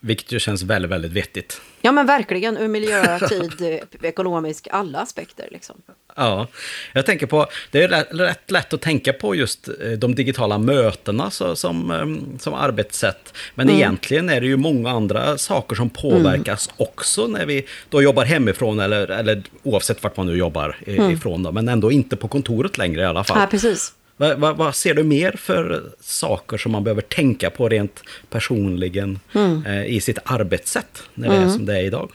Vilket 0.02 0.32
ju 0.32 0.38
känns 0.38 0.62
väldigt, 0.62 0.90
väldigt 0.90 1.12
vettigt. 1.12 1.60
Ja 1.82 1.92
men 1.92 2.06
verkligen, 2.06 2.56
ur 2.58 2.68
miljö, 2.68 3.18
tid, 3.28 3.52
eh, 4.02 4.08
ekonomisk, 4.08 4.68
alla 4.70 4.98
aspekter. 4.98 5.48
Liksom. 5.50 5.76
Ja, 6.16 6.46
jag 6.92 7.06
tänker 7.06 7.26
på, 7.26 7.46
det 7.70 7.82
är 7.82 7.88
rätt, 7.88 8.08
rätt 8.10 8.50
lätt 8.50 8.72
att 8.74 8.80
tänka 8.80 9.12
på 9.12 9.34
just 9.34 9.68
eh, 9.68 9.74
de 9.98 10.14
digitala 10.14 10.58
mötena 10.58 11.30
så, 11.30 11.56
som, 11.56 11.90
eh, 11.90 12.38
som 12.38 12.54
arbetssätt. 12.54 13.34
Men 13.54 13.66
Mm. 13.68 13.76
egentligen 13.80 14.28
är 14.30 14.40
det 14.40 14.46
ju 14.46 14.56
många 14.56 14.90
andra 14.90 15.38
saker 15.38 15.76
som 15.76 15.90
påverkas 15.90 16.70
också 16.76 17.26
när 17.26 17.46
vi 17.46 17.66
då 17.88 18.02
jobbar 18.02 18.24
hemifrån 18.24 18.80
eller, 18.80 19.08
eller 19.10 19.42
oavsett 19.62 20.02
vart 20.02 20.16
man 20.16 20.26
nu 20.26 20.36
jobbar 20.36 20.76
i- 20.86 20.96
ifrån. 20.96 21.42
Då, 21.42 21.52
men 21.52 21.68
ändå 21.68 21.92
inte 21.92 22.16
på 22.16 22.28
kontoret 22.28 22.78
längre 22.78 23.00
i 23.02 23.04
alla 23.04 23.24
fall. 23.24 23.36
Mm. 23.36 23.42
Ja, 23.46 23.50
precis. 23.50 23.92
Vad, 24.20 24.38
vad, 24.38 24.56
vad 24.56 24.74
ser 24.74 24.94
du 24.94 25.02
mer 25.02 25.32
för 25.32 25.82
saker 26.00 26.58
som 26.58 26.72
man 26.72 26.84
behöver 26.84 27.02
tänka 27.02 27.50
på 27.50 27.68
rent 27.68 28.02
personligen 28.30 29.20
Mm. 29.34 29.66
eh, 29.66 29.84
i 29.86 30.00
sitt 30.00 30.18
arbetssätt 30.24 31.02
när 31.14 31.28
det 31.28 31.36
är 31.36 31.48
som 31.48 31.66
det 31.66 31.76
är 31.76 31.82
idag? 31.82 32.10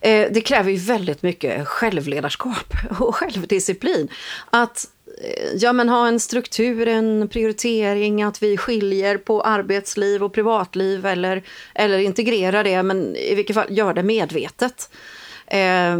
Eh, 0.00 0.28
det 0.30 0.40
kräver 0.40 0.70
ju 0.70 0.76
väldigt 0.76 1.22
mycket 1.22 1.68
självledarskap 1.68 2.74
och 2.98 3.16
självdisciplin. 3.16 4.08
Att 4.50 4.88
eh, 5.22 5.56
ja, 5.56 5.72
men 5.72 5.88
ha 5.88 6.08
en 6.08 6.20
struktur, 6.20 6.88
en 6.88 7.28
prioritering, 7.28 8.22
att 8.22 8.42
vi 8.42 8.56
skiljer 8.56 9.16
på 9.16 9.42
arbetsliv 9.42 10.24
och 10.24 10.32
privatliv 10.32 11.06
eller, 11.06 11.42
eller 11.74 11.98
integrerar 11.98 12.64
det, 12.64 12.82
men 12.82 13.16
i 13.16 13.34
vilket 13.34 13.56
fall 13.56 13.66
gör 13.78 13.94
det 13.94 14.02
medvetet. 14.02 14.90
Eh, 15.46 15.98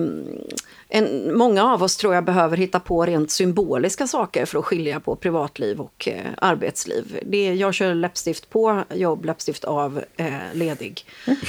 en, 0.89 1.37
många 1.37 1.65
av 1.65 1.83
oss 1.83 1.97
tror 1.97 2.15
jag 2.15 2.25
behöver 2.25 2.57
hitta 2.57 2.81
på 2.81 3.07
rent 3.07 3.31
symboliska 3.31 4.07
saker 4.07 4.47
för 4.47 4.59
att 4.59 4.65
skilja 4.65 5.01
på 5.01 5.17
privatliv 5.17 5.81
och 5.81 6.09
eh, 6.09 6.27
arbetsliv. 6.39 7.21
Det, 7.27 7.55
jag 7.55 7.75
kör 7.75 7.95
läppstift 7.95 8.51
på 8.51 8.85
jobb, 8.95 9.25
läppstift 9.25 9.65
av, 9.65 10.05
eh, 10.17 10.35
ledig. 10.53 11.07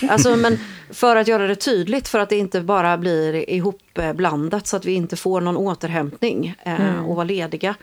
Alltså, 0.09 0.35
men 0.35 0.57
för 0.91 1.15
att 1.15 1.27
göra 1.27 1.47
det 1.47 1.55
tydligt, 1.55 2.07
för 2.07 2.19
att 2.19 2.29
det 2.29 2.37
inte 2.37 2.61
bara 2.61 2.97
blir 2.97 3.49
ihopblandat 3.49 4.67
så 4.67 4.77
att 4.77 4.85
vi 4.85 4.93
inte 4.93 5.15
får 5.15 5.41
någon 5.41 5.57
återhämtning 5.57 6.55
eh, 6.63 7.05
och 7.09 7.15
vara 7.15 7.25
lediga. 7.25 7.75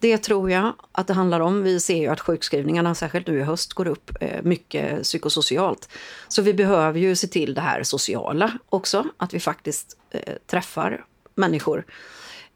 Det 0.00 0.18
tror 0.18 0.50
jag 0.50 0.72
att 0.92 1.06
det 1.06 1.14
handlar 1.14 1.40
om. 1.40 1.62
Vi 1.62 1.80
ser 1.80 1.96
ju 1.96 2.06
att 2.06 2.20
sjukskrivningarna, 2.20 2.94
särskilt 2.94 3.26
nu 3.26 3.38
i 3.38 3.42
höst, 3.42 3.72
går 3.72 3.88
upp 3.88 4.10
eh, 4.20 4.42
mycket 4.42 5.02
psykosocialt. 5.02 5.88
Så 6.28 6.42
vi 6.42 6.54
behöver 6.54 6.98
ju 6.98 7.16
se 7.16 7.26
till 7.26 7.54
det 7.54 7.60
här 7.60 7.82
sociala 7.82 8.52
också, 8.68 9.06
att 9.16 9.34
vi 9.34 9.40
faktiskt 9.40 9.96
eh, 10.10 10.34
träffar 10.46 11.04
människor. 11.34 11.84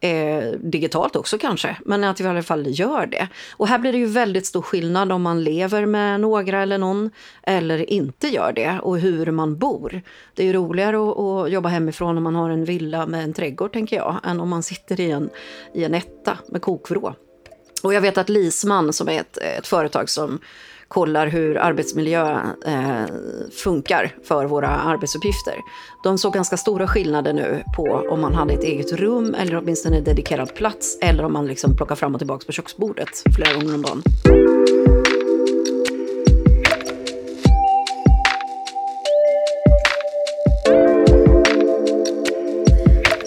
Eh, 0.00 0.52
digitalt 0.58 1.16
också 1.16 1.38
kanske, 1.38 1.76
men 1.84 2.04
att 2.04 2.20
vi 2.20 2.24
i 2.24 2.28
alla 2.28 2.42
fall 2.42 2.66
gör 2.66 3.06
det. 3.06 3.28
Och 3.52 3.68
här 3.68 3.78
blir 3.78 3.92
det 3.92 3.98
ju 3.98 4.06
väldigt 4.06 4.46
stor 4.46 4.62
skillnad 4.62 5.12
om 5.12 5.22
man 5.22 5.44
lever 5.44 5.86
med 5.86 6.20
några 6.20 6.62
eller 6.62 6.78
någon 6.78 7.10
eller 7.42 7.90
inte 7.90 8.28
gör 8.28 8.52
det 8.52 8.80
och 8.82 8.98
hur 8.98 9.30
man 9.30 9.56
bor. 9.56 10.02
Det 10.34 10.42
är 10.42 10.46
ju 10.46 10.52
roligare 10.52 10.96
att, 10.96 11.18
att 11.18 11.52
jobba 11.52 11.68
hemifrån 11.68 12.16
om 12.16 12.22
man 12.22 12.34
har 12.34 12.50
en 12.50 12.64
villa 12.64 13.06
med 13.06 13.24
en 13.24 13.32
trädgård 13.32 13.72
tänker 13.72 13.96
jag, 13.96 14.20
än 14.24 14.40
om 14.40 14.48
man 14.48 14.62
sitter 14.62 15.00
i 15.00 15.10
en, 15.10 15.30
i 15.74 15.84
en 15.84 15.94
etta 15.94 16.38
med 16.48 16.62
kokvrå. 16.62 17.14
Och 17.84 17.94
jag 17.94 18.00
vet 18.00 18.18
att 18.18 18.28
Lisman 18.28 18.92
som 18.92 19.08
är 19.08 19.20
ett, 19.20 19.38
ett 19.38 19.66
företag 19.66 20.10
som 20.10 20.38
kollar 20.88 21.26
hur 21.26 21.58
arbetsmiljö 21.58 22.40
eh, 22.66 23.06
funkar 23.64 24.16
för 24.24 24.44
våra 24.44 24.68
arbetsuppgifter. 24.68 25.54
De 26.04 26.18
såg 26.18 26.32
ganska 26.32 26.56
stora 26.56 26.86
skillnader 26.86 27.32
nu 27.32 27.62
på 27.76 28.06
om 28.10 28.20
man 28.20 28.34
hade 28.34 28.54
ett 28.54 28.64
eget 28.64 28.92
rum 28.92 29.34
eller 29.34 29.56
åtminstone 29.56 29.96
en 29.96 30.04
dedikerad 30.04 30.54
plats 30.54 30.98
eller 31.00 31.24
om 31.24 31.32
man 31.32 31.46
liksom 31.46 31.76
plockar 31.76 31.94
fram 31.94 32.14
och 32.14 32.20
tillbaka 32.20 32.46
på 32.46 32.52
köksbordet 32.52 33.22
flera 33.36 33.54
gånger 33.54 33.74
om 33.74 33.82
dagen. 33.82 34.02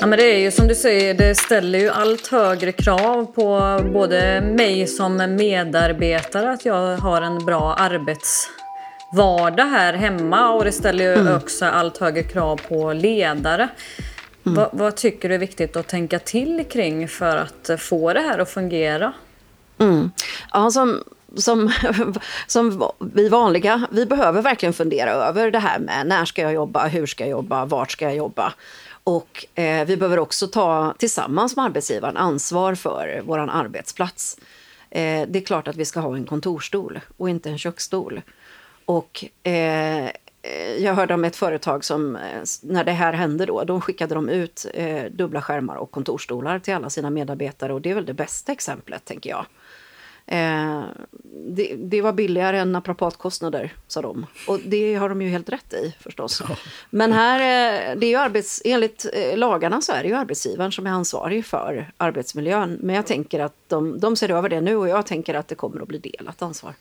Men 0.08 0.20
det 0.20 0.26
är 0.26 0.40
ju 0.40 0.52
som 0.52 0.68
du 0.68 0.76
säger, 0.76 1.14
det 1.14 1.36
ställer 1.36 1.80
ju 1.80 1.90
allt 1.90 2.28
högre 2.28 2.72
krav 2.72 3.26
på 3.26 3.80
både 3.94 4.42
mig 4.42 4.88
som 4.88 5.36
medarbetare 5.36 6.52
att 6.52 6.66
jag 6.66 6.98
har 6.98 7.22
en 7.22 7.46
bra 7.46 7.74
arbetsvardag 7.74 9.64
här 9.64 9.94
hemma 9.94 10.50
och 10.50 10.64
det 10.64 10.72
ställer 10.72 11.04
ju 11.04 11.14
mm. 11.14 11.36
också 11.36 11.66
allt 11.66 11.98
högre 11.98 12.24
krav 12.24 12.62
på 12.70 12.94
ledare. 12.94 13.70
Mm. 14.46 14.56
Vad, 14.56 14.70
vad, 14.72 14.96
tycker 14.96 15.30
du 15.30 15.36
är 15.36 15.40
viktigt 15.40 15.76
att 15.76 15.88
tänka 15.88 16.20
till 16.20 16.66
kring 16.72 17.08
för 17.08 17.38
att 17.38 17.82
få 17.82 18.14
det 18.14 18.22
här 18.22 18.40
att 18.40 18.50
fungera? 18.50 19.14
Mm. 19.78 20.12
Ja, 20.54 20.72
som, 20.72 21.04
som, 21.36 21.72
som 22.48 22.92
vi 23.00 23.30
vanliga, 23.30 23.88
vi 23.92 24.06
behöver 24.06 24.42
verkligen 24.42 24.74
fundera 24.74 25.12
över 25.12 25.52
det 25.52 25.60
här 25.60 25.80
med 25.80 26.08
när 26.08 26.26
ska 26.26 26.42
jag 26.42 26.54
jobba, 26.54 26.88
hur 26.88 27.06
ska 27.06 27.24
jag 27.24 27.32
jobba, 27.32 27.66
vart 27.66 27.92
ska 27.92 28.06
jag 28.06 28.16
jobba? 28.16 28.54
Och 29.08 29.60
eh, 29.60 29.86
vi 29.86 29.98
behöver 29.98 30.20
också 30.20 30.48
ta 30.48 30.94
tillsammans 30.98 31.56
med 31.56 31.66
arbetsgivaren 31.66 32.18
ansvar 32.18 32.76
för 32.76 33.22
vår 33.26 33.38
arbetsplats. 33.40 34.38
Eh, 34.90 35.28
det 35.28 35.40
är 35.40 35.46
klart 35.46 35.68
att 35.68 35.76
vi 35.76 35.86
ska 35.86 36.00
ha 36.00 36.16
en 36.16 36.26
kontorstol 36.26 37.00
och 37.18 37.30
inte 37.30 37.50
en 37.50 37.58
köksstol. 37.58 38.22
Och 38.86 39.26
eh, 39.44 40.06
eh 40.06 40.12
jag 40.80 40.94
hörde 40.94 41.14
om 41.14 41.24
ett 41.24 41.36
företag 41.36 41.86
som, 41.86 42.16
eh, 42.16 42.42
när 42.62 42.84
det 42.84 42.92
här 42.92 43.14
hände 43.14 43.46
då, 43.46 43.64
de 43.64 43.82
skickade 43.82 44.16
de 44.16 44.30
ut 44.30 44.66
eh, 44.74 45.04
dubbla 45.12 45.42
skärmar 45.42 45.76
och 45.76 45.92
kontorstolar 45.92 46.60
till 46.60 46.74
alla 46.74 46.90
sina 46.90 47.10
medarbetare 47.10 47.74
och 47.74 47.82
det 47.82 47.90
är 47.90 47.96
väl 47.96 48.06
det 48.06 48.14
bästa 48.14 48.52
exemplet, 48.52 49.06
tänker 49.06 49.30
jag. 49.30 49.46
Eh, 50.28 50.84
det, 51.50 51.76
det, 51.76 52.02
var 52.02 52.14
billigare 52.14 52.60
än 52.60 52.72
naprapatkostnader, 52.72 53.74
sa 53.88 54.02
de. 54.02 54.26
Och 54.48 54.60
det 54.60 54.96
har 54.96 55.10
de 55.10 55.22
ju 55.22 55.30
helt 55.30 55.50
rätt 55.50 55.74
i 55.74 55.96
förstås. 56.00 56.44
Ja. 56.50 56.56
Men 56.90 57.12
här, 57.12 57.40
eh, 57.40 58.00
det 58.00 58.06
är 58.06 58.10
ju 58.10 58.16
arbets, 58.16 58.62
enligt 58.66 59.06
eh, 59.14 59.38
lagarna 59.38 59.82
så 59.82 59.92
är 59.92 60.04
det 60.04 60.10
ju 60.10 60.16
arbetsgivaren 60.16 60.72
som 60.72 60.88
är 60.88 60.92
ansvarig 60.92 61.46
för 61.46 61.92
arbetsmiljön. 61.98 62.78
Men 62.82 62.96
jag 62.96 63.06
tänker 63.06 63.40
att 63.40 63.56
de, 63.68 64.00
de 64.00 64.16
ser 64.16 64.32
över 64.32 64.50
det 64.50 64.62
nu 64.62 64.76
och 64.76 64.90
jag 64.90 65.06
tänker 65.06 65.34
att 65.34 65.48
det 65.48 65.56
kommer 65.56 65.82
att 65.82 65.88
bli 65.88 65.98
delat 65.98 66.42
ansvar. 66.42 66.74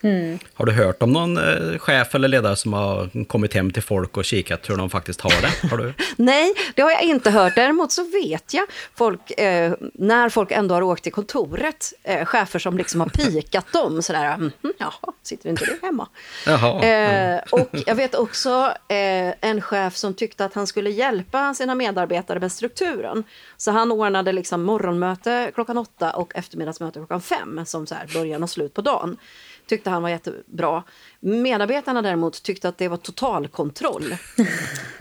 Mm. 0.00 0.38
Har 0.54 0.66
du 0.66 0.72
hört 0.72 1.02
om 1.02 1.12
någon 1.12 1.38
eh, 1.38 1.78
chef 1.78 2.14
eller 2.14 2.28
ledare 2.28 2.56
som 2.56 2.72
har 2.72 3.24
kommit 3.24 3.54
hem 3.54 3.70
till 3.70 3.82
folk 3.82 4.16
och 4.16 4.24
kikat 4.24 4.70
hur 4.70 4.76
de 4.76 4.90
faktiskt 4.90 5.20
har 5.20 5.42
det? 5.42 5.68
Har 5.68 5.78
du? 5.78 5.94
Nej, 6.16 6.54
det 6.74 6.82
har 6.82 6.90
jag 6.90 7.02
inte 7.02 7.30
hört. 7.30 7.54
Däremot 7.54 7.92
så 7.92 8.04
vet 8.04 8.54
jag 8.54 8.64
folk, 8.94 9.30
eh, 9.30 9.72
när 9.94 10.28
folk 10.28 10.50
ändå 10.50 10.74
har 10.74 10.82
åkt 10.82 11.02
till 11.02 11.12
kontoret, 11.12 11.92
eh, 12.02 12.24
chefer 12.24 12.58
som 12.58 12.78
liksom 12.78 13.00
har 13.00 13.08
pikat 13.08 13.72
dem 13.72 14.02
sådär, 14.02 14.34
mm, 14.34 14.52
jaha, 14.78 15.12
sitter 15.22 15.50
inte 15.50 15.64
du 15.64 15.78
hemma? 15.82 16.08
Jaha, 16.46 16.82
mm. 16.82 17.40
och 17.50 17.68
jag 17.86 17.94
vet 17.94 18.14
också 18.14 18.72
eh, 18.88 19.34
en 19.40 19.60
chef 19.60 19.96
som 19.96 20.14
tyckte 20.14 20.44
att 20.44 20.54
han 20.54 20.66
skulle 20.66 20.90
hjälpa 20.90 21.54
sina 21.54 21.74
medarbetare 21.74 22.40
med 22.40 22.52
strukturen. 22.52 23.24
Så 23.56 23.70
han 23.70 23.92
ordnade 23.92 24.32
liksom 24.32 24.62
morgonmöte 24.62 25.50
klockan 25.54 25.78
åtta 25.78 26.10
och 26.10 26.36
eftermiddagsmöte 26.36 26.98
klockan 26.98 27.20
fem 27.20 27.66
som 27.66 27.86
så 27.86 27.94
här 27.94 28.06
början 28.14 28.42
och 28.42 28.50
slut 28.50 28.74
på 28.74 28.80
dagen 28.80 29.16
tyckte 29.66 29.90
han 29.90 30.02
var 30.02 30.08
jättebra. 30.08 30.82
Medarbetarna 31.20 32.02
däremot 32.02 32.42
tyckte 32.42 32.68
att 32.68 32.78
det 32.78 32.88
var 32.88 32.96
totalkontroll. 32.96 34.16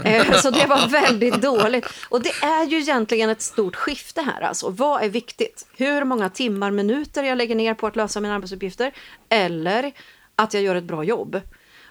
Eh, 0.03 0.31
så 0.33 0.49
det 0.49 0.65
var 0.65 0.87
väldigt 0.87 1.41
dåligt. 1.41 1.85
Och 2.09 2.21
det 2.21 2.29
är 2.29 2.65
ju 2.65 2.77
egentligen 2.77 3.29
ett 3.29 3.41
stort 3.41 3.75
skifte 3.75 4.21
här. 4.21 4.41
Alltså. 4.41 4.69
Vad 4.69 5.03
är 5.03 5.09
viktigt? 5.09 5.67
Hur 5.77 6.03
många 6.03 6.29
timmar, 6.29 6.71
minuter 6.71 7.23
jag 7.23 7.37
lägger 7.37 7.55
ner 7.55 7.73
på 7.73 7.87
att 7.87 7.95
lösa 7.95 8.19
mina 8.19 8.35
arbetsuppgifter? 8.35 8.91
Eller 9.29 9.91
att 10.35 10.53
jag 10.53 10.63
gör 10.63 10.75
ett 10.75 10.83
bra 10.83 11.03
jobb? 11.03 11.41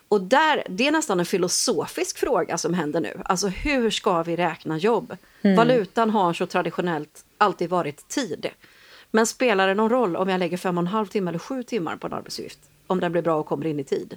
Och 0.08 0.20
där, 0.20 0.62
det 0.68 0.86
är 0.86 0.92
nästan 0.92 1.20
en 1.20 1.26
filosofisk 1.26 2.18
fråga 2.18 2.58
som 2.58 2.74
händer 2.74 3.00
nu. 3.00 3.20
Alltså 3.24 3.48
hur 3.48 3.90
ska 3.90 4.22
vi 4.22 4.36
räkna 4.36 4.78
jobb? 4.78 5.16
Mm. 5.42 5.56
Valutan 5.56 6.10
har 6.10 6.32
så 6.32 6.46
traditionellt 6.46 7.24
alltid 7.38 7.70
varit 7.70 8.08
tid. 8.08 8.50
Men 9.14 9.26
spelar 9.26 9.68
det 9.68 9.74
någon 9.74 9.90
roll 9.90 10.16
om 10.16 10.28
jag 10.28 10.38
lägger 10.38 10.56
fem 10.56 10.78
och 10.78 10.82
en 10.82 10.86
halv 10.86 11.06
timme 11.06 11.30
eller 11.30 11.38
sju 11.38 11.62
timmar 11.62 11.96
på 11.96 12.06
en 12.06 12.12
arbetsuppgift? 12.12 12.58
Om 12.86 13.00
den 13.00 13.12
blir 13.12 13.22
bra 13.22 13.36
och 13.36 13.46
kommer 13.46 13.66
in 13.66 13.80
i 13.80 13.84
tid. 13.84 14.16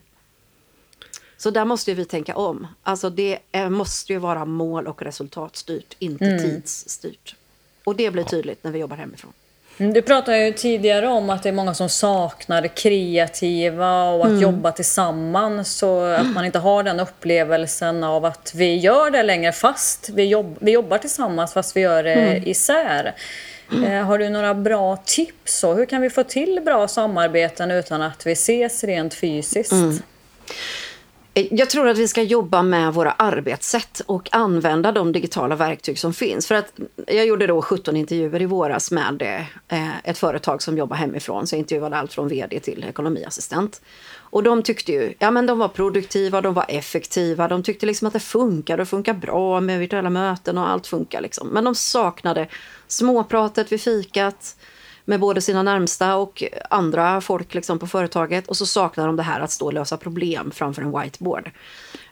Så 1.37 1.49
där 1.49 1.65
måste 1.65 1.93
vi 1.93 2.05
tänka 2.05 2.35
om. 2.35 2.67
Alltså 2.83 3.09
det 3.09 3.39
måste 3.69 4.13
ju 4.13 4.19
vara 4.19 4.45
mål 4.45 4.87
och 4.87 5.01
resultatstyrt, 5.01 5.95
inte 5.99 6.25
mm. 6.25 6.39
tidsstyrt. 6.39 7.35
Och 7.83 7.95
det 7.95 8.11
blir 8.11 8.23
tydligt 8.23 8.63
när 8.63 8.71
vi 8.71 8.79
jobbar 8.79 8.97
hemifrån. 8.97 9.33
Mm, 9.77 9.93
du 9.93 10.01
pratade 10.01 10.45
ju 10.45 10.53
tidigare 10.53 11.07
om 11.07 11.29
att 11.29 11.43
det 11.43 11.49
är 11.49 11.53
många 11.53 11.73
som 11.73 11.89
saknar 11.89 12.61
det 12.61 12.67
kreativa 12.67 14.09
och 14.09 14.21
att 14.21 14.29
mm. 14.29 14.41
jobba 14.41 14.71
tillsammans. 14.71 15.71
Så 15.71 16.01
att 16.01 16.33
man 16.33 16.45
inte 16.45 16.59
har 16.59 16.83
den 16.83 16.99
upplevelsen 16.99 18.03
av 18.03 18.25
att 18.25 18.51
vi 18.55 18.75
gör 18.75 19.11
det 19.11 19.23
längre 19.23 19.51
fast 19.51 20.09
vi, 20.09 20.23
jobb 20.23 20.57
vi 20.59 20.71
jobbar 20.71 20.97
tillsammans 20.97 21.53
fast 21.53 21.75
vi 21.75 21.81
gör 21.81 22.03
det 22.03 22.13
mm. 22.13 22.43
isär. 22.47 23.15
Eh, 23.71 24.05
har 24.05 24.17
du 24.17 24.29
några 24.29 24.53
bra 24.53 24.97
tips? 25.05 25.63
Och 25.63 25.75
hur 25.75 25.85
kan 25.85 26.01
vi 26.01 26.09
få 26.09 26.23
till 26.23 26.61
bra 26.65 26.87
samarbeten 26.87 27.71
utan 27.71 28.01
att 28.01 28.27
vi 28.27 28.31
ses 28.31 28.83
rent 28.83 29.13
fysiskt? 29.13 29.71
Mm. 29.71 29.97
Eh, 31.37 31.47
jag 31.51 31.69
tror 31.69 31.87
att 31.87 31.97
vi 31.97 32.07
ska 32.07 32.21
jobba 32.21 32.61
med 32.61 32.93
våra 32.93 33.11
arbetssätt 33.11 34.01
och 34.05 34.29
använda 34.31 34.91
de 34.91 35.11
digitala 35.11 35.55
verktyg 35.55 35.99
som 35.99 36.13
finns. 36.13 36.47
För 36.47 36.55
att 36.55 36.73
jag 37.07 37.25
gjorde 37.25 37.47
då 37.47 37.61
17 37.61 37.95
intervjuer 37.95 38.41
i 38.41 38.45
våras 38.45 38.91
med 38.91 39.21
eh, 39.67 39.97
ett 40.03 40.17
företag 40.17 40.61
som 40.61 40.77
jobbar 40.77 40.95
hemifrån. 40.95 41.47
Så 41.47 41.55
jag 41.55 41.59
intervjuade 41.59 41.97
allt 41.97 42.13
från 42.13 42.27
vd 42.27 42.59
till 42.59 42.85
ekonomiassistent. 42.89 43.81
Och 44.29 44.43
de 44.43 44.63
tyckte 44.63 44.91
ju, 44.91 45.13
ja 45.19 45.31
men 45.31 45.45
de 45.45 45.59
var 45.59 45.67
produktiva, 45.67 46.41
de 46.41 46.53
var 46.53 46.65
effektiva, 46.67 47.47
de 47.47 47.63
tyckte 47.63 47.85
liksom 47.85 48.07
att 48.07 48.13
det 48.13 48.19
funkar 48.19 48.79
och 48.79 48.87
funkar 48.87 49.13
bra 49.13 49.61
med 49.61 49.79
virtuella 49.79 50.09
möten 50.09 50.57
och 50.57 50.69
allt 50.69 50.87
funkar 50.87 51.21
liksom. 51.21 51.47
Men 51.47 51.63
de 51.63 51.75
saknade 51.75 52.47
småpratet 52.87 53.71
vid 53.71 53.81
fikat 53.81 54.55
med 55.05 55.19
både 55.19 55.41
sina 55.41 55.63
närmsta 55.63 56.15
och 56.15 56.43
andra 56.69 57.21
folk 57.21 57.53
liksom 57.53 57.79
på 57.79 57.87
företaget. 57.87 58.47
Och 58.47 58.57
så 58.57 58.65
saknar 58.65 59.07
de 59.07 59.15
det 59.15 59.23
här 59.23 59.39
att 59.39 59.51
stå 59.51 59.65
och 59.65 59.73
lösa 59.73 59.97
problem 59.97 60.51
framför 60.51 60.81
en 60.81 60.99
whiteboard. 60.99 61.51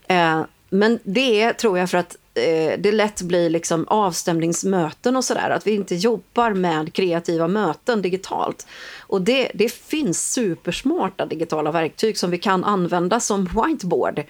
Eh, 0.07 0.41
men 0.69 0.99
det 1.03 1.41
är, 1.41 1.53
tror 1.53 1.79
jag, 1.79 1.89
för 1.89 1.97
att 1.97 2.15
eh, 2.33 2.79
det 2.79 2.91
lätt 2.91 3.21
blir 3.21 3.49
liksom 3.49 3.85
avstämningsmöten 3.87 5.15
och 5.15 5.23
sådär. 5.23 5.49
Att 5.49 5.67
vi 5.67 5.71
inte 5.71 5.95
jobbar 5.95 6.53
med 6.53 6.93
kreativa 6.93 7.47
möten 7.47 8.01
digitalt. 8.01 8.67
Och 8.99 9.21
det, 9.21 9.51
det 9.53 9.73
finns 9.73 10.31
supersmarta 10.33 11.25
digitala 11.25 11.71
verktyg 11.71 12.17
som 12.17 12.31
vi 12.31 12.37
kan 12.37 12.63
använda 12.63 13.19
som 13.19 13.45
whiteboard 13.45 14.23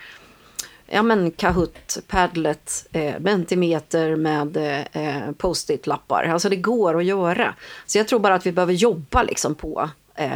ja, 0.88 1.04
men 1.04 1.32
Kahoot, 1.32 1.98
Padlet, 2.08 2.88
eh, 2.92 3.20
Mentimeter 3.20 4.16
med 4.16 4.58
eh, 4.92 5.32
post-it-lappar. 5.38 6.24
Alltså 6.24 6.50
det 6.50 6.56
går 6.56 7.00
att 7.00 7.06
göra. 7.06 7.56
Så 7.86 7.98
jag 7.98 8.08
tror 8.08 8.20
bara 8.20 8.36
att 8.36 8.46
vi 8.46 8.52
behöver 8.52 8.74
jobba, 8.74 9.24
liksom 9.24 9.56
på, 9.56 9.90
eh, 10.16 10.30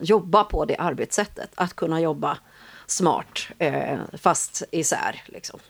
jobba 0.00 0.44
på 0.44 0.64
det 0.64 0.76
arbetssättet. 0.76 1.50
Att 1.54 1.76
kunna 1.76 2.00
jobba 2.00 2.38
smart, 2.86 3.48
eh, 3.58 3.98
fast 4.12 4.62
isär. 4.70 5.22
Liksom. 5.26 5.60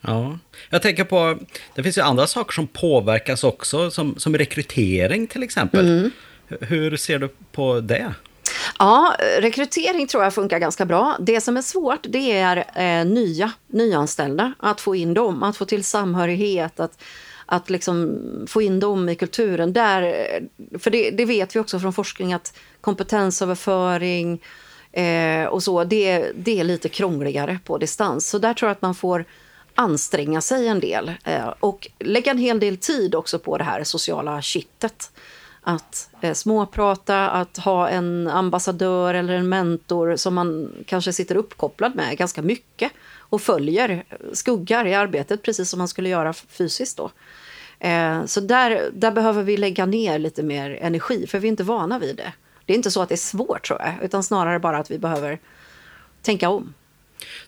Ja, 0.00 0.38
jag 0.70 0.82
tänker 0.82 1.04
på, 1.04 1.38
det 1.74 1.82
finns 1.82 1.98
ju 1.98 2.02
andra 2.02 2.26
saker 2.26 2.52
som 2.52 2.66
påverkas 2.66 3.44
också, 3.44 3.90
som, 3.90 4.18
som 4.18 4.36
rekrytering 4.36 5.26
till 5.26 5.42
exempel. 5.42 5.86
Mm. 5.86 6.10
Hur 6.60 6.96
ser 6.96 7.18
du 7.18 7.28
på 7.52 7.80
det? 7.80 8.14
Ja, 8.78 9.16
rekrytering 9.38 10.06
tror 10.06 10.24
jag 10.24 10.34
funkar 10.34 10.58
ganska 10.58 10.84
bra. 10.84 11.16
Det 11.20 11.40
som 11.40 11.56
är 11.56 11.62
svårt 11.62 12.00
det 12.02 12.32
är 12.32 12.56
eh, 12.74 13.06
nya, 13.06 13.52
nyanställda. 13.66 14.52
Att 14.58 14.80
få 14.80 14.96
in 14.96 15.14
dem, 15.14 15.42
att 15.42 15.56
få 15.56 15.64
till 15.64 15.84
samhörighet, 15.84 16.80
att, 16.80 17.02
att 17.46 17.70
liksom 17.70 18.18
få 18.48 18.62
in 18.62 18.80
dem 18.80 19.08
i 19.08 19.14
kulturen. 19.14 19.72
Där, 19.72 20.02
för 20.78 20.90
det, 20.90 21.10
det 21.10 21.24
vet 21.24 21.56
vi 21.56 21.60
också 21.60 21.80
från 21.80 21.92
forskning 21.92 22.32
att 22.32 22.58
kompetensöverföring 22.80 24.42
eh, 24.92 25.44
och 25.44 25.62
så, 25.62 25.84
det, 25.84 26.32
det 26.36 26.60
är 26.60 26.64
lite 26.64 26.88
krångligare 26.88 27.58
på 27.64 27.78
distans. 27.78 28.28
Så 28.28 28.38
där 28.38 28.54
tror 28.54 28.68
jag 28.68 28.74
att 28.74 28.82
man 28.82 28.94
får 28.94 29.24
anstränga 29.74 30.40
sig 30.40 30.68
en 30.68 30.80
del 30.80 31.12
eh, 31.24 31.48
och 31.60 31.88
lägga 31.98 32.30
en 32.30 32.38
hel 32.38 32.60
del 32.60 32.76
tid 32.76 33.14
också 33.14 33.38
på 33.38 33.58
det 33.58 33.64
här 33.64 33.84
sociala 33.84 34.42
kittet 34.42 35.10
att 35.68 36.10
eh, 36.20 36.34
småprata, 36.34 37.30
att 37.30 37.56
ha 37.56 37.88
en 37.88 38.28
ambassadör 38.28 39.14
eller 39.14 39.34
en 39.34 39.48
mentor 39.48 40.16
som 40.16 40.34
man 40.34 40.72
kanske 40.86 41.12
sitter 41.12 41.36
uppkopplad 41.36 41.94
med 41.94 42.18
ganska 42.18 42.42
mycket 42.42 42.92
och 43.18 43.42
följer, 43.42 44.04
skuggar 44.32 44.86
i 44.86 44.94
arbetet 44.94 45.42
precis 45.42 45.70
som 45.70 45.78
man 45.78 45.88
skulle 45.88 46.08
göra 46.08 46.32
fysiskt 46.32 46.96
då. 46.96 47.10
Eh, 47.78 48.24
så 48.24 48.40
där, 48.40 48.90
där 48.92 49.10
behöver 49.10 49.42
vi 49.42 49.56
lägga 49.56 49.86
ner 49.86 50.18
lite 50.18 50.42
mer 50.42 50.78
energi, 50.80 51.26
för 51.26 51.38
vi 51.38 51.48
är 51.48 51.50
inte 51.50 51.64
vana 51.64 51.98
vid 51.98 52.16
det. 52.16 52.32
Det 52.66 52.72
är 52.72 52.76
inte 52.76 52.90
så 52.90 53.02
att 53.02 53.08
det 53.08 53.14
är 53.14 53.16
svårt 53.16 53.66
tror 53.66 53.80
jag, 53.80 53.94
utan 54.02 54.22
snarare 54.22 54.58
bara 54.58 54.78
att 54.78 54.90
vi 54.90 54.98
behöver 54.98 55.38
tänka 56.22 56.48
om. 56.48 56.74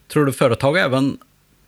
Tror 0.08 0.26
du 0.26 0.32
företag 0.32 0.78
även 0.78 1.18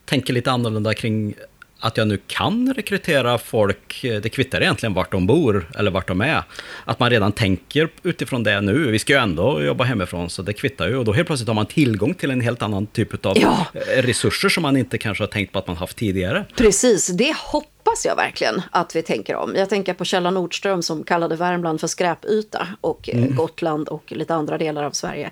tänker 0.05 0.33
lite 0.33 0.51
annorlunda 0.51 0.95
kring 0.95 1.35
att 1.81 1.97
jag 1.97 2.09
nu 2.09 2.19
kan 2.27 2.75
rekrytera 2.75 3.39
folk, 3.39 4.01
det 4.03 4.29
kvittar 4.29 4.61
egentligen 4.61 4.95
vart 4.95 5.13
de 5.13 5.27
bor 5.27 5.71
eller 5.79 5.91
vart 5.91 6.09
de 6.09 6.21
är. 6.21 6.43
Att 6.85 6.99
man 6.99 7.11
redan 7.11 7.33
tänker 7.33 7.89
utifrån 8.03 8.43
det 8.43 8.61
nu. 8.61 8.91
Vi 8.91 8.99
ska 8.99 9.13
ju 9.13 9.19
ändå 9.19 9.63
jobba 9.63 9.85
hemifrån, 9.85 10.31
så 10.31 10.43
det 10.43 10.53
kvittar 10.53 10.89
ju. 10.89 10.97
Och 10.97 11.05
då 11.05 11.13
helt 11.13 11.27
plötsligt 11.27 11.49
har 11.49 11.55
man 11.55 11.67
tillgång 11.67 12.15
till 12.15 12.31
en 12.31 12.41
helt 12.41 12.63
annan 12.63 12.87
typ 12.87 13.27
av 13.27 13.39
ja. 13.39 13.67
resurser 13.97 14.49
som 14.49 14.63
man 14.63 14.77
inte 14.77 14.99
kanske 14.99 15.23
har 15.23 15.29
tänkt 15.29 15.53
på 15.53 15.59
att 15.59 15.67
man 15.67 15.77
haft 15.77 15.97
tidigare. 15.97 16.45
Precis, 16.57 17.07
det 17.07 17.37
hoppas 17.37 18.07
jag 18.07 18.17
verkligen 18.17 18.63
att 18.71 18.97
vi 18.97 19.03
tänker 19.03 19.37
om. 19.37 19.55
Jag 19.57 19.69
tänker 19.69 19.95
på 19.95 20.05
Kjella 20.05 20.31
Nordström 20.31 20.83
som 20.83 21.05
kallade 21.05 21.37
Värmland 21.37 21.81
för 21.81 21.87
skräpyta 21.87 22.69
och 22.81 23.09
mm. 23.09 23.35
Gotland 23.35 23.89
och 23.89 24.13
lite 24.13 24.35
andra 24.35 24.59
delar 24.59 24.85
av 24.85 24.91
Sverige. 24.91 25.31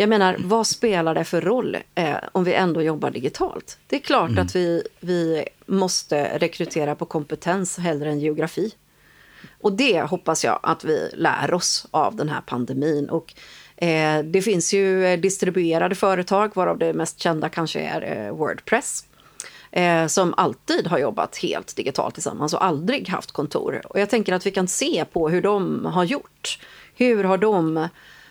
Jag 0.00 0.08
menar, 0.08 0.36
vad 0.38 0.66
spelar 0.66 1.14
det 1.14 1.24
för 1.24 1.40
roll 1.40 1.76
eh, 1.94 2.16
om 2.32 2.44
vi 2.44 2.54
ändå 2.54 2.82
jobbar 2.82 3.10
digitalt? 3.10 3.78
Det 3.86 3.96
är 3.96 4.00
klart 4.00 4.30
mm. 4.30 4.44
att 4.44 4.56
vi, 4.56 4.82
vi 5.00 5.44
måste 5.66 6.38
rekrytera 6.38 6.94
på 6.94 7.04
kompetens 7.04 7.78
hellre 7.78 8.10
än 8.10 8.20
geografi. 8.20 8.74
Och 9.60 9.72
det 9.72 10.00
hoppas 10.02 10.44
jag 10.44 10.60
att 10.62 10.84
vi 10.84 11.10
lär 11.12 11.54
oss 11.54 11.86
av 11.90 12.16
den 12.16 12.28
här 12.28 12.40
pandemin. 12.40 13.08
Och, 13.08 13.34
eh, 13.76 14.22
det 14.24 14.42
finns 14.42 14.74
ju 14.74 15.16
distribuerade 15.16 15.94
företag, 15.94 16.50
varav 16.54 16.78
det 16.78 16.92
mest 16.92 17.20
kända 17.20 17.48
kanske 17.48 17.80
är 17.80 18.26
eh, 18.26 18.36
Wordpress 18.36 19.04
eh, 19.70 20.06
som 20.06 20.34
alltid 20.36 20.86
har 20.86 20.98
jobbat 20.98 21.36
helt 21.36 21.76
digitalt 21.76 22.14
tillsammans 22.14 22.54
och 22.54 22.64
aldrig 22.64 23.08
haft 23.08 23.32
kontor. 23.32 23.82
Och 23.84 24.00
jag 24.00 24.10
tänker 24.10 24.32
att 24.32 24.46
vi 24.46 24.50
kan 24.50 24.68
se 24.68 25.04
på 25.12 25.28
hur 25.28 25.42
de 25.42 25.84
har 25.84 26.04
gjort. 26.04 26.58
Hur 26.94 27.24
har 27.24 27.38
de 27.38 27.88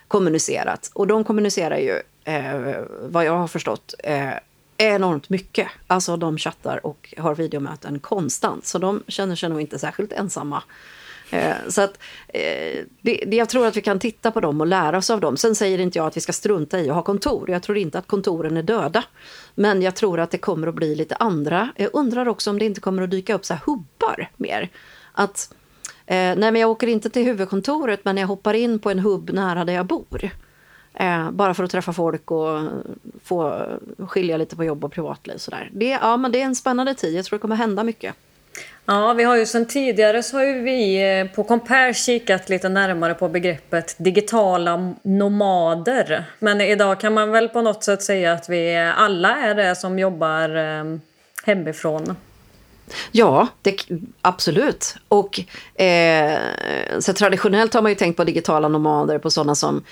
kommunicerat? 0.07 0.91
Och 0.93 1.07
de 1.07 1.23
kommunicerar 1.23 1.77
ju, 1.77 2.01
eh, 2.23 2.83
vad 3.01 3.25
jag 3.25 3.37
har 3.37 3.47
förstått, 3.47 3.93
eh, 4.03 4.33
enormt 4.77 5.29
mycket. 5.29 5.67
Alltså 5.87 6.17
de 6.17 6.37
chattar 6.37 6.85
och 6.85 7.13
har 7.17 7.35
videomöten 7.35 7.99
konstant. 7.99 8.65
Så 8.65 8.77
de 8.77 9.03
känner 9.07 9.35
sig 9.35 9.49
nog 9.49 9.61
inte 9.61 9.79
särskilt 9.79 10.13
ensamma 10.13 10.63
Eh, 11.29 11.55
så 11.67 11.81
att, 11.81 11.99
eh, 12.27 12.83
det, 13.01 13.25
jag 13.31 13.49
tror 13.49 13.67
att 13.67 13.77
vi 13.77 13.81
kan 13.81 13.99
titta 13.99 14.31
på 14.31 14.39
dem 14.39 14.61
och 14.61 14.67
lära 14.67 14.97
oss 14.97 15.09
av 15.09 15.19
dem. 15.19 15.37
Sen 15.37 15.55
säger 15.55 15.79
inte 15.79 15.99
jag 15.99 16.07
att 16.07 16.17
vi 16.17 16.21
ska 16.21 16.33
strunta 16.33 16.79
i 16.79 16.89
att 16.89 16.95
ha 16.95 17.01
kontor. 17.01 17.49
Jag 17.49 17.63
tror 17.63 17.77
inte 17.77 17.99
att 17.99 18.07
kontoren 18.07 18.57
är 18.57 18.63
döda. 18.63 19.03
Men 19.55 19.81
jag 19.81 19.95
tror 19.95 20.19
att 20.19 20.31
det 20.31 20.37
kommer 20.37 20.67
att 20.67 20.75
bli 20.75 20.95
lite 20.95 21.15
andra. 21.15 21.69
Jag 21.75 21.89
undrar 21.93 22.27
också 22.27 22.49
om 22.49 22.59
det 22.59 22.65
inte 22.65 22.81
kommer 22.81 23.01
att 23.01 23.11
dyka 23.11 23.33
upp 23.33 23.45
så 23.45 23.53
här 23.53 23.61
hubbar 23.65 24.29
mer. 24.37 24.69
Att, 25.13 25.53
Eh, 26.07 26.15
nej 26.15 26.51
men 26.51 26.55
jag 26.55 26.69
åker 26.69 26.87
inte 26.87 27.09
till 27.09 27.25
huvudkontoret 27.25 28.05
men 28.05 28.17
jag 28.17 28.27
hoppar 28.27 28.53
in 28.53 28.79
på 28.79 28.91
en 28.91 28.99
hubb 28.99 29.29
nära 29.33 29.65
där 29.65 29.73
jag 29.73 29.85
bor. 29.85 30.29
Eh, 30.93 31.31
bara 31.31 31.53
för 31.53 31.63
att 31.63 31.71
träffa 31.71 31.93
folk 31.93 32.31
och 32.31 32.61
få 33.23 33.65
skilja 33.97 34.37
lite 34.37 34.55
på 34.55 34.63
jobb 34.63 34.85
och 34.85 34.91
privatliv. 34.91 35.37
Sådär. 35.37 35.69
Det, 35.73 35.89
ja, 35.89 36.17
men 36.17 36.31
det 36.31 36.41
är 36.41 36.45
en 36.45 36.55
spännande 36.55 36.93
tid. 36.93 37.15
Jag 37.15 37.25
tror 37.25 37.37
det 37.37 37.41
kommer 37.41 37.55
hända 37.55 37.83
mycket. 37.83 38.15
Ja, 38.85 39.13
vi 39.13 39.23
har 39.23 39.35
ju 39.35 39.45
sedan 39.45 39.65
tidigare 39.65 40.23
så 40.23 40.37
har 40.37 40.43
ju 40.43 40.61
vi 40.61 41.09
eh, 41.19 41.35
på 41.35 41.43
Compare 41.43 41.93
kikat 41.93 42.49
lite 42.49 42.69
närmare 42.69 43.13
på 43.13 43.29
begreppet 43.29 43.95
digitala 43.97 44.93
nomader. 45.01 46.25
Men 46.39 46.61
idag 46.61 46.99
kan 46.99 47.13
man 47.13 47.31
väl 47.31 47.49
på 47.49 47.61
något 47.61 47.83
sätt 47.83 48.03
säga 48.03 48.33
att 48.33 48.49
vi 48.49 48.77
alla 48.95 49.37
är 49.37 49.55
det 49.55 49.75
som 49.75 49.99
jobbar 49.99 50.55
eh, 50.55 50.99
hemifrån. 51.43 52.15
Ja, 53.11 53.47
det, 53.61 53.85
absolut. 54.21 54.95
Och 55.07 55.39
eh, 55.81 56.39
så 56.99 57.13
traditionellt 57.13 57.73
har 57.73 57.81
man 57.81 57.91
ju 57.91 57.95
tänkt 57.95 58.17
på 58.17 58.23
digitala 58.23 58.67
nomader 58.67 59.19
på 59.19 59.29
sådana 59.29 59.55
som 59.55 59.83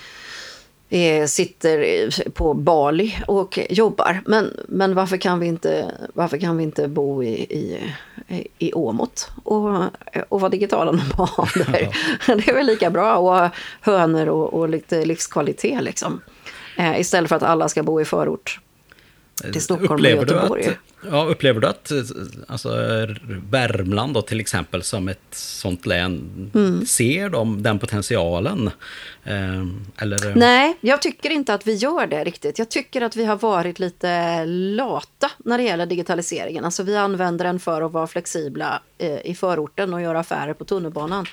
eh, 0.89 1.25
sitter 1.25 2.29
på 2.29 2.53
Bali 2.53 3.17
och 3.27 3.59
jobbar. 3.69 4.21
Men, 4.25 4.59
men 4.67 4.95
varför, 4.95 5.17
kan 5.17 5.39
vi 5.39 5.47
inte, 5.47 5.91
varför 6.13 6.37
kan 6.37 6.57
vi 6.57 6.63
inte 6.63 6.87
bo 6.87 7.23
i, 7.23 7.33
i, 7.33 7.79
i 8.57 8.73
Åmot 8.73 9.29
och, 9.43 9.83
och 10.29 10.41
vara 10.41 10.49
digitala 10.49 10.91
nomader? 11.17 11.89
Ja. 12.27 12.35
Det 12.35 12.49
är 12.49 12.53
väl 12.53 12.65
lika 12.65 12.89
bra 12.89 13.13
att 13.13 13.19
ha 13.19 13.49
hönor 13.81 14.27
och, 14.27 14.53
och 14.53 14.69
lite 14.69 15.05
livskvalitet 15.05 15.83
liksom. 15.83 16.21
Eh, 16.77 16.99
istället 16.99 17.29
för 17.29 17.35
att 17.35 17.43
alla 17.43 17.69
ska 17.69 17.83
bo 17.83 18.01
i 18.01 18.05
förort 18.05 18.59
till 19.41 19.61
Stockholm 19.61 19.93
upplever 19.93 20.23
och 20.23 20.29
Göteborg. 20.29 20.67
Att, 20.67 20.75
ja, 21.11 21.23
upplever 21.23 21.61
du 21.61 21.67
att 21.67 21.91
alltså, 22.47 22.69
Värmland 23.49 24.13
då, 24.13 24.21
till 24.21 24.39
exempel 24.39 24.83
som 24.83 25.07
ett 25.07 25.27
sånt 25.31 25.85
län 25.85 26.51
mm. 26.55 26.85
ser 26.85 27.29
de 27.29 27.63
den 27.63 27.79
potentialen? 27.79 28.69
Eh, 29.23 29.65
eller? 29.97 30.35
Nej, 30.35 30.77
jag 30.81 31.01
tycker 31.01 31.29
inte 31.29 31.53
att 31.53 31.67
vi 31.67 31.73
gör 31.73 32.07
det 32.07 32.23
riktigt. 32.23 32.59
Jag 32.59 32.69
tycker 32.69 33.01
att 33.01 33.15
vi 33.15 33.25
har 33.25 33.35
varit 33.35 33.79
lite 33.79 34.45
lata 34.45 35.31
när 35.37 35.57
det 35.57 35.63
gäller 35.63 35.85
digitaliseringen. 35.85 36.65
Alltså 36.65 36.83
vi 36.83 36.95
använder 36.95 37.45
den 37.45 37.59
för 37.59 37.81
att 37.81 37.91
vara 37.91 38.07
flexibla 38.07 38.81
eh, 38.97 39.25
i 39.25 39.35
förorten 39.35 39.93
och 39.93 40.01
göra 40.01 40.19
affärer 40.19 40.53
på 40.53 40.65
tunnelbanan. 40.65 41.25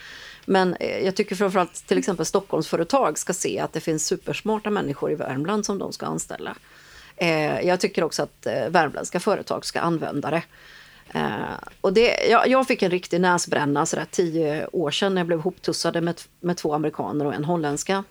Men 0.44 0.74
eh, 0.74 0.98
jag 1.04 1.16
tycker 1.16 1.36
framförallt 1.36 1.86
till 1.86 1.98
exempel 1.98 2.26
Stockholmsföretag 2.26 3.18
ska 3.18 3.32
se 3.32 3.58
att 3.58 3.72
det 3.72 3.80
finns 3.80 4.06
supersmarta 4.06 4.70
människor 4.70 5.12
i 5.12 5.14
Värmland 5.14 5.66
som 5.66 5.78
de 5.78 5.92
ska 5.92 6.06
anställa. 6.06 6.56
Eh, 7.16 7.60
jag 7.60 7.80
tycker 7.80 8.04
också 8.04 8.22
att 8.22 8.46
eh, 8.46 8.68
värmländska 8.68 9.20
företag 9.20 9.64
ska 9.64 9.80
använda 9.80 10.30
det. 10.30 10.42
Eh, 11.14 11.34
och 11.80 11.92
det, 11.92 12.28
jag, 12.30 12.48
jag, 12.48 12.66
fick 12.66 12.82
en 12.82 12.90
riktig 12.90 13.20
näsbränna 13.20 13.86
sådär 13.86 14.06
tio 14.10 14.66
år 14.66 14.90
sedan 14.90 15.14
när 15.14 15.20
jag 15.20 15.26
blev 15.26 15.40
hoptussade 15.40 16.00
med, 16.00 16.20
med 16.40 16.56
två 16.56 16.74
amerikaner 16.74 17.26
och 17.26 17.34
en 17.34 17.44
holländska 17.44 18.04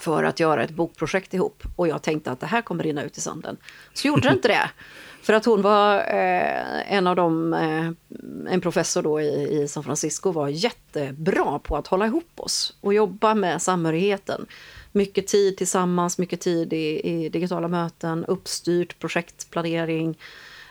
för 0.00 0.24
att 0.24 0.40
göra 0.40 0.64
ett 0.64 0.70
bokprojekt 0.70 1.34
ihop. 1.34 1.62
Och 1.76 1.88
jag 1.88 2.02
tänkte 2.02 2.30
att 2.30 2.40
det 2.40 2.46
här 2.46 2.62
kommer 2.62 2.84
rinna 2.84 3.02
ut 3.02 3.18
i 3.18 3.20
sanden. 3.20 3.56
Så 3.94 4.08
gjorde 4.08 4.28
det 4.28 4.34
inte 4.34 4.48
det. 4.48 4.70
För 5.22 5.32
att 5.32 5.44
hon 5.44 5.62
var 5.62 5.96
eh, 5.96 6.92
en 6.94 7.06
av 7.06 7.16
dem, 7.16 7.54
eh, 7.54 8.52
en 8.52 8.60
professor 8.60 9.02
då 9.02 9.20
i, 9.20 9.62
i, 9.62 9.68
San 9.68 9.84
Francisco, 9.84 10.32
var 10.32 10.48
jättebra 10.48 11.58
på 11.58 11.76
att 11.76 11.86
hålla 11.86 12.06
ihop 12.06 12.30
oss 12.36 12.76
och 12.80 12.94
jobba 12.94 13.34
med 13.34 13.62
samhörigheten 13.62 14.46
mycket 14.94 15.26
tid 15.26 15.56
tillsammans, 15.56 16.18
mycket 16.18 16.40
tid 16.40 16.72
i, 16.72 17.00
i 17.04 17.28
digitala 17.28 17.68
möten, 17.68 18.24
uppstyrt 18.24 18.98
projektplanering. 18.98 20.18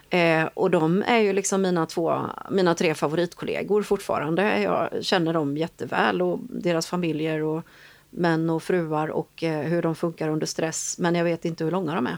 Eh, 0.10 0.46
och 0.54 0.72
de 0.72 1.04
är 1.08 1.20
ju 1.20 1.34
liksom 1.34 1.62
mina, 1.62 1.86
två, 1.86 2.22
mina 2.52 2.76
tre 2.76 2.96
favoritkollegor 2.96 3.84
fortfarande. 3.84 4.62
Jag 4.62 5.06
känner 5.06 5.34
dem 5.34 5.58
jätteväl 5.58 6.22
och 6.22 6.40
deras 6.50 6.88
familjer 6.88 7.44
och 7.44 7.64
män 8.10 8.50
och 8.50 8.64
fruar 8.64 9.08
och 9.08 9.44
eh, 9.44 9.62
hur 9.62 9.82
de 9.82 9.96
funkar 9.96 10.30
under 10.30 10.48
stress. 10.48 10.96
Men 11.00 11.16
jag 11.16 11.24
vet 11.24 11.46
inte 11.46 11.64
hur 11.64 11.72
långa 11.72 11.96
de 11.96 12.08
är. 12.08 12.18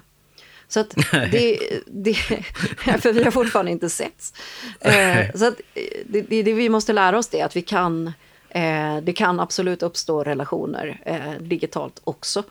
Så 0.67 0.79
att 0.79 0.95
det, 1.11 1.59
det, 1.87 2.13
för 3.01 3.13
vi 3.13 3.23
har 3.23 3.31
fortfarande 3.31 3.71
inte 3.71 3.89
setts. 3.89 4.33
Eh, 4.79 5.31
så 5.35 5.45
att 5.45 5.61
det, 6.05 6.21
det, 6.21 6.43
det, 6.43 6.53
vi 6.53 6.69
måste 6.69 6.93
lära 6.93 7.17
oss 7.17 7.27
det, 7.27 7.41
att 7.41 7.55
vi 7.55 7.61
kan 7.61 8.07
Eh, 8.07 8.11
Eh, 8.55 8.97
det 9.01 9.13
kan 9.13 9.39
absolut 9.39 9.83
uppstå 9.83 10.23
relationer 10.23 11.01
eh, 11.05 11.41
digitalt 11.41 12.01
också. 12.03 12.43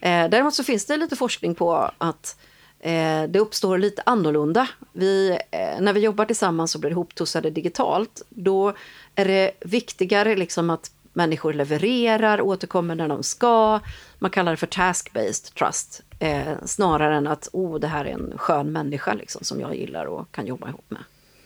Eh, 0.00 0.28
däremot 0.28 0.54
så 0.54 0.64
finns 0.64 0.86
det 0.86 0.96
lite 0.96 1.16
forskning 1.16 1.54
på 1.54 1.90
att 1.98 2.38
eh, 2.80 3.22
det 3.28 3.38
uppstår 3.38 3.78
lite 3.78 4.02
annorlunda. 4.06 4.68
Vi, 4.92 5.38
eh, 5.50 5.80
när 5.80 5.92
vi 5.92 6.00
jobbar 6.00 6.24
tillsammans 6.24 6.74
och 6.74 6.80
blir 6.80 6.90
ihoptussade 6.90 7.50
digitalt, 7.50 8.22
då 8.28 8.72
är 9.14 9.24
det 9.24 9.50
viktigare 9.60 10.36
liksom 10.36 10.70
att 10.70 10.90
människor 11.12 11.52
levererar, 11.52 12.40
återkommer 12.40 12.94
när 12.94 13.08
de 13.08 13.22
ska. 13.22 13.80
Man 14.18 14.30
kallar 14.30 14.50
det 14.50 14.56
för 14.56 14.66
task-based 14.66 15.54
trust, 15.54 16.02
eh, 16.18 16.54
snarare 16.64 17.16
än 17.16 17.26
att 17.26 17.48
oh, 17.52 17.78
det 17.78 17.88
här 17.88 18.04
är 18.04 18.12
en 18.12 18.32
skön 18.36 18.72
människa 18.72 19.14
liksom, 19.14 19.44
som 19.44 19.60
jag 19.60 19.76
gillar 19.76 20.04
och 20.04 20.32
kan 20.32 20.46
jobba 20.46 20.68
ihop 20.68 20.84
med. 20.88 21.02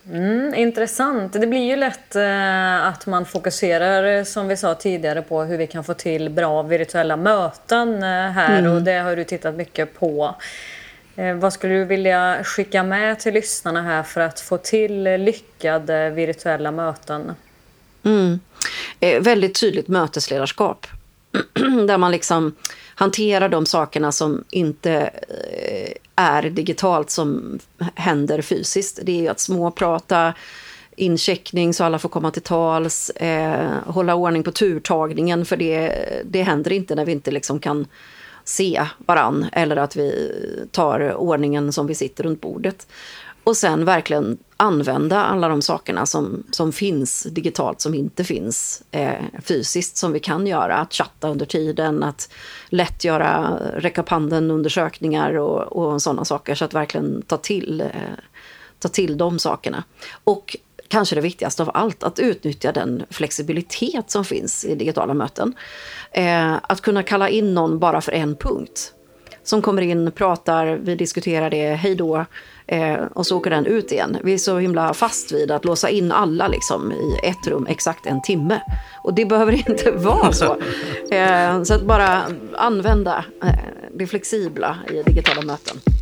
Mm, 0.09 0.53
intressant. 0.53 1.33
Det 1.33 1.47
blir 1.47 1.69
ju 1.69 1.75
lätt 1.75 2.15
eh, 2.15 2.85
att 2.85 3.05
man 3.05 3.25
fokuserar, 3.25 4.17
eh, 4.17 4.23
som 4.23 4.47
vi 4.47 4.57
sa 4.57 4.75
tidigare, 4.75 5.21
på 5.21 5.43
hur 5.43 5.57
vi 5.57 5.67
kan 5.67 5.83
få 5.83 5.93
till 5.93 6.29
bra 6.29 6.61
virtuella 6.61 7.15
möten 7.15 8.03
eh, 8.03 8.09
här 8.09 8.59
mm. 8.59 8.71
och 8.71 8.81
det 8.81 8.99
har 8.99 9.15
du 9.15 9.23
tittat 9.23 9.55
mycket 9.55 9.99
på. 9.99 10.35
Eh, 11.15 11.35
vad 11.35 11.53
skulle 11.53 11.73
du 11.73 11.85
vilja 11.85 12.43
skicka 12.43 12.83
med 12.83 13.19
till 13.19 13.33
lyssnarna 13.33 13.81
här 13.81 14.03
för 14.03 14.21
att 14.21 14.39
få 14.39 14.57
till 14.57 15.03
lyckade 15.03 16.09
virtuella 16.09 16.71
möten? 16.71 17.35
Mm. 18.03 18.39
Eh, 18.99 19.21
väldigt 19.21 19.59
tydligt 19.59 19.87
mötesledarskap. 19.87 20.87
Där 21.87 21.97
man 21.97 22.11
liksom 22.11 22.55
hantera 22.95 23.47
de 23.47 23.65
sakerna 23.65 24.11
som 24.11 24.43
inte 24.49 24.91
eh, 24.93 25.91
är 26.21 26.49
digitalt 26.49 27.09
som 27.09 27.59
händer 27.95 28.41
fysiskt. 28.41 28.99
Det 29.03 29.11
är 29.11 29.21
ju 29.21 29.27
att 29.27 29.39
småprata, 29.39 30.33
incheckning 30.95 31.73
så 31.73 31.83
alla 31.83 31.99
får 31.99 32.09
komma 32.09 32.31
till 32.31 32.41
tals, 32.41 33.09
eh, 33.09 33.71
hålla 33.85 34.15
ordning 34.15 34.43
på 34.43 34.51
turtagningen 34.51 35.45
för 35.45 35.57
det, 35.57 36.05
det 36.25 36.43
händer 36.43 36.71
inte 36.71 36.95
när 36.95 37.05
vi 37.05 37.11
inte 37.11 37.31
liksom 37.31 37.59
kan 37.59 37.87
se 38.43 38.85
varann 38.97 39.45
eller 39.51 39.75
att 39.75 39.95
vi 39.95 40.31
tar 40.71 41.13
ordningen 41.13 41.73
som 41.73 41.87
vi 41.87 41.95
sitter 41.95 42.23
runt 42.23 42.41
bordet. 42.41 42.87
Och 43.43 43.57
sen 43.57 43.85
verkligen 43.85 44.37
använda 44.57 45.23
alla 45.23 45.47
de 45.47 45.61
sakerna 45.61 46.05
som, 46.05 46.43
som 46.51 46.71
finns 46.71 47.23
digitalt 47.23 47.81
som 47.81 47.93
inte 47.93 48.23
finns 48.23 48.83
eh, 48.91 49.23
fysiskt 49.43 49.97
som 49.97 50.11
vi 50.11 50.19
kan 50.19 50.47
göra. 50.47 50.77
Att 50.77 50.93
chatta 50.93 51.29
under 51.29 51.45
tiden, 51.45 52.03
att 52.03 52.29
lätt 52.69 53.03
göra 53.03 53.59
räcka 53.75 54.03
handen 54.07 54.51
undersökningar 54.51 55.37
och, 55.37 55.61
och 55.61 56.01
sådana 56.01 56.25
saker. 56.25 56.55
Så 56.55 56.65
att 56.65 56.73
verkligen 56.73 57.21
ta 57.21 57.37
till, 57.37 57.81
eh, 57.81 57.87
ta 58.79 58.87
till 58.87 59.17
de 59.17 59.39
sakerna. 59.39 59.83
Och 60.23 60.57
kanske 60.87 61.15
det 61.15 61.21
viktigaste 61.21 61.63
av 61.63 61.71
allt, 61.73 62.03
att 62.03 62.19
utnyttja 62.19 62.71
den 62.71 63.03
flexibilitet 63.09 64.11
som 64.11 64.25
finns 64.25 64.65
i 64.65 64.75
digitala 64.75 65.13
möten. 65.13 65.53
Eh, 66.11 66.53
att 66.63 66.81
kunna 66.81 67.03
kalla 67.03 67.29
in 67.29 67.53
någon 67.53 67.79
bara 67.79 68.01
för 68.01 68.11
en 68.11 68.35
punkt 68.35 68.93
som 69.43 69.61
kommer 69.61 69.81
in, 69.81 70.11
pratar, 70.11 70.65
vi 70.65 70.95
diskuterar 70.95 71.49
det, 71.49 71.73
hej 71.75 71.95
då. 71.95 72.25
Eh, 72.71 73.03
och 73.13 73.27
så 73.27 73.37
åker 73.37 73.49
den 73.49 73.65
ut 73.65 73.91
igen. 73.91 74.17
Vi 74.23 74.33
är 74.33 74.37
så 74.37 74.57
himla 74.57 74.93
fast 74.93 75.31
vid 75.31 75.51
att 75.51 75.65
låsa 75.65 75.89
in 75.89 76.11
alla 76.11 76.47
liksom, 76.47 76.91
i 76.91 77.27
ett 77.27 77.47
rum 77.47 77.67
exakt 77.69 78.05
en 78.05 78.21
timme. 78.21 78.61
Och 79.03 79.13
det 79.13 79.25
behöver 79.25 79.51
inte 79.69 79.91
vara 79.91 80.31
så. 80.31 80.57
Eh, 81.11 81.63
så 81.63 81.73
att 81.73 81.85
bara 81.85 82.23
använda 82.55 83.25
eh, 83.43 83.49
det 83.93 84.07
flexibla 84.07 84.77
i 84.89 85.03
digitala 85.03 85.41
möten. 85.41 86.00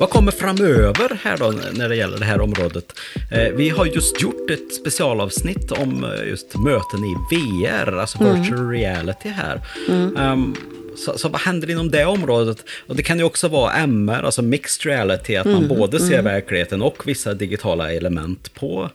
Vad 0.00 0.10
kommer 0.10 0.32
framöver 0.32 1.18
här 1.22 1.36
då 1.36 1.54
när 1.72 1.88
det 1.88 1.96
gäller 1.96 2.18
det 2.18 2.24
här 2.24 2.40
området? 2.40 2.98
Eh, 3.30 3.48
vi 3.54 3.68
har 3.68 3.86
just 3.86 4.22
gjort 4.22 4.50
ett 4.50 4.74
specialavsnitt 4.74 5.72
om 5.72 6.04
eh, 6.04 6.28
just 6.28 6.58
möten 6.58 7.04
i 7.04 7.14
VR, 7.30 7.92
alltså 7.92 8.20
mm. 8.20 8.42
virtual 8.42 8.70
reality 8.70 9.28
här. 9.28 9.60
Mm. 9.88 10.16
Um, 10.16 10.56
så, 10.96 11.18
så, 11.18 11.28
vad 11.28 11.40
händer 11.40 11.70
inom 11.70 11.90
det 11.90 12.04
området? 12.04 12.64
Och 12.86 12.96
det 12.96 13.02
kan 13.02 13.18
ju 13.18 13.24
också 13.24 13.48
vara 13.48 13.72
MR, 13.72 14.22
alltså 14.22 14.42
mixed 14.42 14.86
reality, 14.86 15.36
att 15.36 15.46
man 15.46 15.64
mm, 15.64 15.68
både 15.68 16.00
ser 16.00 16.18
mm. 16.18 16.24
verkligheten 16.24 16.82
och 16.82 17.08
vissa 17.08 17.34
digitala 17.34 17.92
element 17.92 18.54
på 18.54 18.90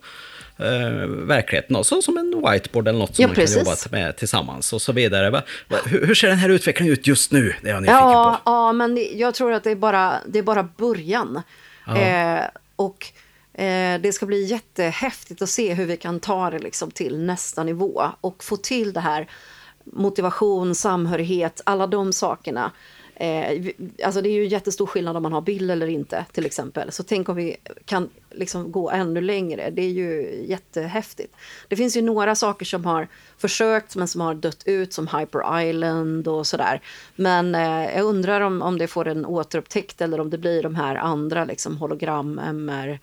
eh, 0.58 1.08
verkligheten. 1.08 1.84
Så 1.84 2.02
som 2.02 2.18
en 2.18 2.44
whiteboard 2.50 2.88
eller 2.88 3.00
något 3.00 3.16
som 3.16 3.22
ja, 3.22 3.28
man 3.28 3.36
precis. 3.36 3.56
kan 3.56 3.66
jobba 3.66 3.76
med 3.92 4.18
tillsammans 4.18 4.74
och 4.74 4.82
så 4.82 4.92
vidare. 4.92 5.30
Va, 5.30 5.42
hur, 5.86 6.08
hur, 6.08 6.16
ser 6.16 6.28
den 6.28 6.38
här 6.38 6.50
utvecklingen 6.50 6.94
ut 6.94 7.08
just 7.08 7.32
nu? 7.32 7.54
Det 7.62 7.70
är 7.70 7.74
jag 7.74 7.86
ja, 7.86 8.42
på. 8.44 8.52
Ja, 8.52 8.74
men 8.74 8.96
det, 8.96 9.02
jag 9.02 9.34
tror 9.34 9.54
att 9.54 9.64
det 9.64 9.72
är 9.72 9.76
bara, 9.76 10.20
det 10.28 10.40
är 10.40 10.44
bara 10.44 10.64
början. 10.78 11.42
Ja. 11.88 11.98
Eh, 11.98 12.44
och 12.76 13.08
eh, 13.54 14.02
det 14.02 14.14
ska 14.14 14.26
bli 14.26 14.44
jättehäftigt 14.44 15.42
att 15.42 15.50
se 15.50 15.74
hur 15.74 15.86
vi 15.86 15.98
kan 15.98 16.20
ta 16.20 16.50
det 16.50 16.60
liksom 16.60 16.92
till 16.92 17.20
nästa 17.20 17.64
nivå 17.64 18.04
och 18.22 18.44
få 18.44 18.58
till 18.58 18.94
det 18.94 19.00
här 19.00 19.28
motivation, 19.84 20.76
samhörighet, 20.76 21.62
alla 21.66 21.88
de 21.88 22.14
sakerna 22.14 22.72
Eh, 23.16 23.66
alltså 24.04 24.22
det 24.22 24.30
är 24.30 24.34
ju 24.34 24.48
jättestor 24.48 24.86
skillnad 24.86 25.18
om 25.18 25.24
man 25.24 25.34
har 25.34 25.42
bild 25.42 25.72
eller 25.72 25.88
inte 25.88 26.26
till 26.32 26.46
exempel. 26.46 26.92
Så 26.92 27.04
tänk 27.04 27.30
om 27.30 27.36
vi 27.36 27.58
kan 27.86 28.10
liksom 28.32 28.72
gå 28.72 28.90
ännu 28.90 29.22
längre. 29.22 29.70
Det 29.70 29.82
är 29.82 29.90
ju 29.90 30.42
jättehäftigt. 30.48 31.36
Det 31.68 31.76
finns 31.76 31.98
ju 31.98 32.02
några 32.02 32.36
saker 32.36 32.66
som 32.66 32.86
har 32.86 33.08
försökt 33.38 33.96
men 33.96 34.08
som 34.08 34.22
har 34.22 34.34
dött 34.34 34.64
ut 34.66 34.94
som 34.94 35.08
Hyper 35.08 35.62
Island 35.62 36.28
och 36.28 36.48
sådär. 36.48 36.82
Men 37.16 37.56
eh, 37.56 37.96
jag 37.96 38.06
undrar 38.06 38.42
om, 38.42 38.62
om 38.62 38.78
det 38.78 38.88
får 38.88 39.08
en 39.08 39.26
återupptäckt 39.26 40.02
eller 40.02 40.20
om 40.20 40.30
det 40.30 40.38
blir 40.38 40.64
de 40.64 40.76
här 40.76 40.96
andra 40.96 41.46
liksom 41.46 41.78
hologram, 41.78 42.40
MR, 42.40 43.00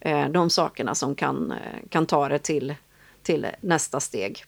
eh, 0.00 0.28
de 0.28 0.50
sakerna 0.50 0.94
som 0.94 1.14
kan, 1.14 1.52
eh, 1.52 1.88
kan 1.88 2.06
ta 2.06 2.28
det 2.28 2.38
till, 2.38 2.74
till 3.22 3.46
nästa 3.60 4.00
steg. 4.00 4.44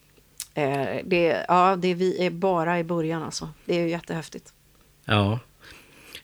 Eh, 0.54 1.00
det, 1.04 1.44
ja, 1.48 1.76
det, 1.76 1.94
vi 1.94 2.26
är 2.26 2.30
bara 2.30 2.78
i 2.78 2.84
början 2.84 3.22
alltså. 3.22 3.48
Det 3.64 3.74
är 3.74 3.80
ju 3.80 3.88
jättehäftigt. 3.88 4.52
Ja. 5.08 5.38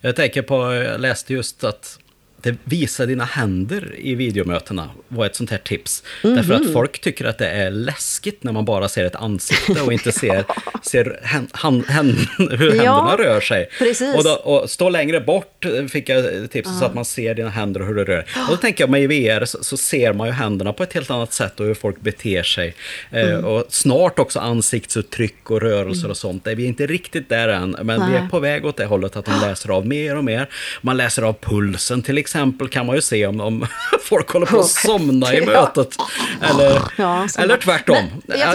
Jag 0.01 0.17
tänker 0.17 0.43
på, 0.43 0.75
jag 0.75 1.01
läste 1.01 1.33
just 1.33 1.65
att 1.65 1.99
det 2.45 2.57
visa 2.65 3.07
dina 3.07 3.25
händer 3.25 3.95
i 3.99 4.15
videomötena 4.15 4.91
var 5.09 5.27
ett 5.27 5.37
sånt 5.37 5.51
här 5.51 5.59
tips. 5.59 6.03
Mm 6.23 6.33
-hmm. 6.33 6.37
Därför 6.37 6.55
att 6.55 6.73
folk 6.73 7.01
tycker 7.01 7.25
att 7.25 7.39
det 7.39 7.49
är 7.49 7.71
läskigt 7.71 8.45
när 8.45 8.53
man 8.53 8.65
bara 8.65 8.89
ser 8.89 9.05
ett 9.05 9.15
ansikte 9.15 9.81
och 9.81 9.93
inte 9.93 10.13
ser, 10.13 10.45
ser 10.83 11.21
hand, 11.23 11.49
hand, 11.53 11.87
hand, 11.87 12.17
hur 12.39 12.71
händerna 12.71 12.85
ja, 12.85 13.17
rör 13.19 13.41
sig. 13.41 13.69
Precis. 13.79 14.15
Och, 14.15 14.25
då, 14.25 14.31
och 14.31 14.71
stå 14.71 14.89
längre 14.89 15.21
bort 15.21 15.67
fick 15.91 16.09
jag 16.09 16.51
tips 16.51 16.69
uh. 16.69 16.79
så 16.79 16.85
att 16.85 16.95
man 16.95 17.05
ser 17.05 17.35
dina 17.35 17.49
händer 17.49 17.81
och 17.81 17.87
hur 17.87 17.95
det 17.95 18.05
rör. 18.05 18.27
Och 18.49 18.51
då 18.51 18.57
tänker 18.57 18.83
jag 18.83 18.91
med 18.91 19.03
i 19.03 19.07
VR 19.07 19.45
så, 19.45 19.65
så, 19.65 19.77
ser 19.77 20.13
man 20.13 20.27
ju 20.27 20.33
händerna 20.33 20.73
på 20.73 20.83
ett 20.83 20.93
helt 20.93 21.11
annat 21.11 21.33
sätt 21.33 21.61
och 21.61 21.67
hur 21.67 21.75
folk 21.75 22.01
beter 22.01 22.43
sig. 22.43 22.75
Eh, 23.11 23.23
mm. 23.23 23.35
Eh, 23.35 23.45
och 23.45 23.67
snart 23.69 24.19
också 24.19 24.41
ansiktsuttryck 24.41 25.51
och 25.51 25.61
rörelser 25.61 26.01
mm. 26.01 26.11
och 26.11 26.17
sånt. 26.17 26.47
Vi 26.47 26.65
är 26.65 26.69
inte 26.69 26.87
riktigt 26.87 27.29
där 27.29 27.49
än, 27.49 27.77
men 27.83 28.01
Nej. 28.01 28.11
vi 28.11 28.17
är 28.17 28.29
på 28.29 28.41
väg 28.41 28.67
åt 28.67 28.77
det 28.77 28.85
hållet 28.85 29.17
att 29.17 29.25
de 29.25 29.41
läser 29.41 29.71
av 29.71 29.87
mer 29.87 30.17
och 30.17 30.25
mer. 30.25 30.49
Man 30.81 30.97
läser 30.97 31.23
av 31.23 31.33
pulsen 31.41 32.03
till 32.03 32.19
exempel 32.19 32.34
exempel 32.35 32.69
kan 32.69 32.87
man 32.87 32.97
ju 32.97 33.03
se 33.03 33.27
om, 33.27 33.41
om 33.41 33.67
folk 34.01 34.31
håller 34.31 34.47
på 34.47 34.61
att 34.61 34.69
somna 34.69 35.35
i 35.35 35.47
mötet. 35.47 35.97
Eller, 36.43 36.83
ja, 36.97 37.27
eller 37.39 37.57
tvärtom. 37.57 38.05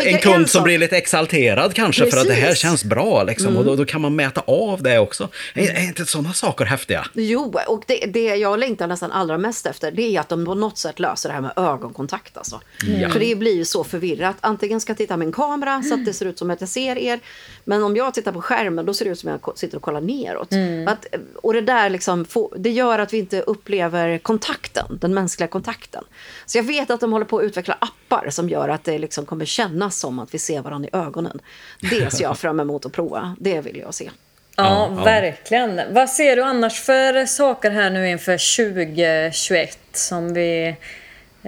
En 0.04 0.18
kund 0.18 0.36
en 0.36 0.48
som 0.48 0.64
blir 0.64 0.78
lite 0.78 0.98
exalterad 0.98 1.74
kanske 1.74 2.04
Precis. 2.04 2.16
för 2.16 2.22
att 2.22 2.28
det 2.28 2.42
här 2.42 2.56
känns 2.56 2.84
bra. 2.84 3.24
Liksom, 3.24 3.48
mm. 3.48 3.58
Och 3.58 3.66
då, 3.66 3.76
då, 3.76 3.86
kan 3.86 4.02
man 4.02 4.16
mäta 4.16 4.42
av 4.42 4.84
det 4.84 5.00
också. 5.00 5.30
Är, 5.54 5.76
är 5.76 5.84
inte 5.84 6.06
sådana 6.06 6.34
saker 6.34 6.66
häftiga? 6.66 7.06
Jo, 7.14 7.60
och 7.68 7.84
det, 7.88 8.06
det 8.06 8.36
jag 8.36 8.60
längtar 8.60 8.88
nästan 8.88 9.12
allra 9.12 9.38
mest 9.38 9.66
efter 9.66 9.92
det 9.92 10.16
är 10.16 10.20
att 10.20 10.30
de 10.30 10.46
på 10.46 10.56
något 10.56 10.78
sätt 10.78 11.00
löser 11.00 11.30
det 11.30 11.34
här 11.34 11.42
med 11.42 11.52
ögonkontakt. 11.56 12.38
Alltså. 12.38 12.62
Mm. 12.88 13.12
För 13.12 13.20
det 13.20 13.36
blir 13.36 13.56
ju 13.56 13.66
så 13.66 13.84
förvirrat. 13.84 14.36
Antingen 14.42 14.82
ska 14.82 14.92
jag 14.92 14.98
titta 14.98 15.18
med 15.18 15.26
en 15.26 15.32
kamera 15.32 15.84
så 15.84 15.94
att 15.94 16.06
det 16.06 16.14
ser 16.14 16.26
ut 16.26 16.40
som 16.40 16.50
att 16.50 16.62
jag 16.62 16.70
ser 16.70 16.98
er. 16.98 17.20
Men 17.64 17.84
om 17.84 17.96
jag 17.96 18.14
tittar 18.14 18.32
på 18.32 18.42
skärmen 18.42 18.86
då 18.86 18.94
ser 18.94 19.06
det 19.06 19.12
ut 19.12 19.20
som 19.20 19.30
att 19.30 19.42
jag 19.46 19.58
sitter 19.58 19.78
och 19.78 19.84
kollar 19.84 20.02
neråt. 20.02 20.52
Mm. 20.52 20.88
Att, 20.88 21.06
och 21.36 21.54
det 21.54 21.62
där 21.62 21.90
liksom, 21.90 22.26
det 22.58 22.70
gör 22.70 23.00
att 23.00 23.14
vi 23.14 23.18
inte 23.18 23.42
upplever 23.42 23.69
upplever 23.70 24.18
kontakten, 24.18 24.98
den 25.02 25.14
mänskliga 25.14 25.48
kontakten. 25.48 26.04
Så 26.46 26.58
jag 26.58 26.64
vet 26.64 26.90
att 26.90 27.00
de 27.00 27.14
håller 27.14 27.26
på 27.26 27.38
att 27.38 27.44
utveckla 27.44 27.78
appar 27.80 28.30
som 28.30 28.50
gör 28.50 28.70
att 28.70 28.84
det 28.84 28.98
liksom 28.98 29.26
kommer 29.26 29.46
kännas 29.46 30.00
som 30.00 30.20
att 30.20 30.34
vi 30.34 30.40
ser 30.40 30.62
varandra 30.62 30.90
i 30.94 30.98
ögonen. 30.98 31.40
Det 31.82 32.14
ser 32.14 32.24
jag 32.24 32.38
fram 32.38 32.60
emot 32.60 32.86
att 32.86 32.92
prova. 32.92 33.36
Det 33.40 33.62
vill 33.62 33.78
jag 33.78 33.94
se. 33.94 34.10
Ja, 34.56 34.90
ja, 34.96 35.04
verkligen. 35.04 35.82
Vad 35.94 36.10
ser 36.10 36.36
du 36.36 36.44
annars 36.44 36.82
för 36.82 37.26
saker 37.26 37.72
här 37.72 37.90
nu 37.90 38.10
inför 38.10 38.66
2021 38.68 39.80
som 39.94 40.34
vi 40.34 40.76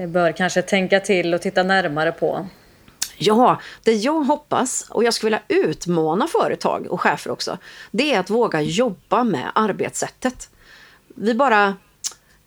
bör 0.08 0.32
kanske 0.32 0.62
tänka 0.62 1.00
till 1.00 1.34
och 1.34 1.42
titta 1.42 1.64
närmare 1.64 2.12
på? 2.12 2.48
Ja, 3.18 3.62
det 3.84 3.94
jag 3.94 4.24
hoppas, 4.24 4.88
och 4.90 5.04
jag 5.04 5.14
skulle 5.14 5.40
vilja 5.48 5.64
utmana 5.64 6.28
företag 6.28 6.88
och 6.90 7.02
chefer 7.02 7.32
också, 7.32 7.58
det 7.92 8.14
är 8.14 8.20
att 8.20 8.30
våga 8.30 8.62
jobba 8.62 9.24
med 9.24 9.52
arbetssättet. 9.56 10.50
Vi 11.16 11.34
bara 11.34 11.76
Eh, 11.91 11.91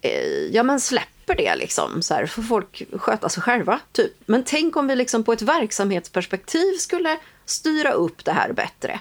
Eh, 0.05 0.47
ja 0.53 0.63
men 0.63 0.81
släpper 0.81 1.35
det 1.35 1.57
liksom. 1.57 2.03
Så 2.03 2.15
här, 2.15 2.27
får 2.27 2.43
folk 2.43 2.83
sköta 2.93 3.29
sig 3.29 3.43
själva. 3.43 3.81
Typ. 3.93 4.13
Men 4.27 4.45
tänk 4.45 4.77
om 4.77 4.87
vi 4.87 4.97
liksom 4.97 5.25
på 5.25 5.33
ett 5.33 5.43
verksamhetsperspektiv 5.43 6.73
skulle 6.79 7.19
styra 7.45 7.93
upp 7.93 8.25
det 8.25 8.33
här 8.33 8.53
bättre. 8.53 9.01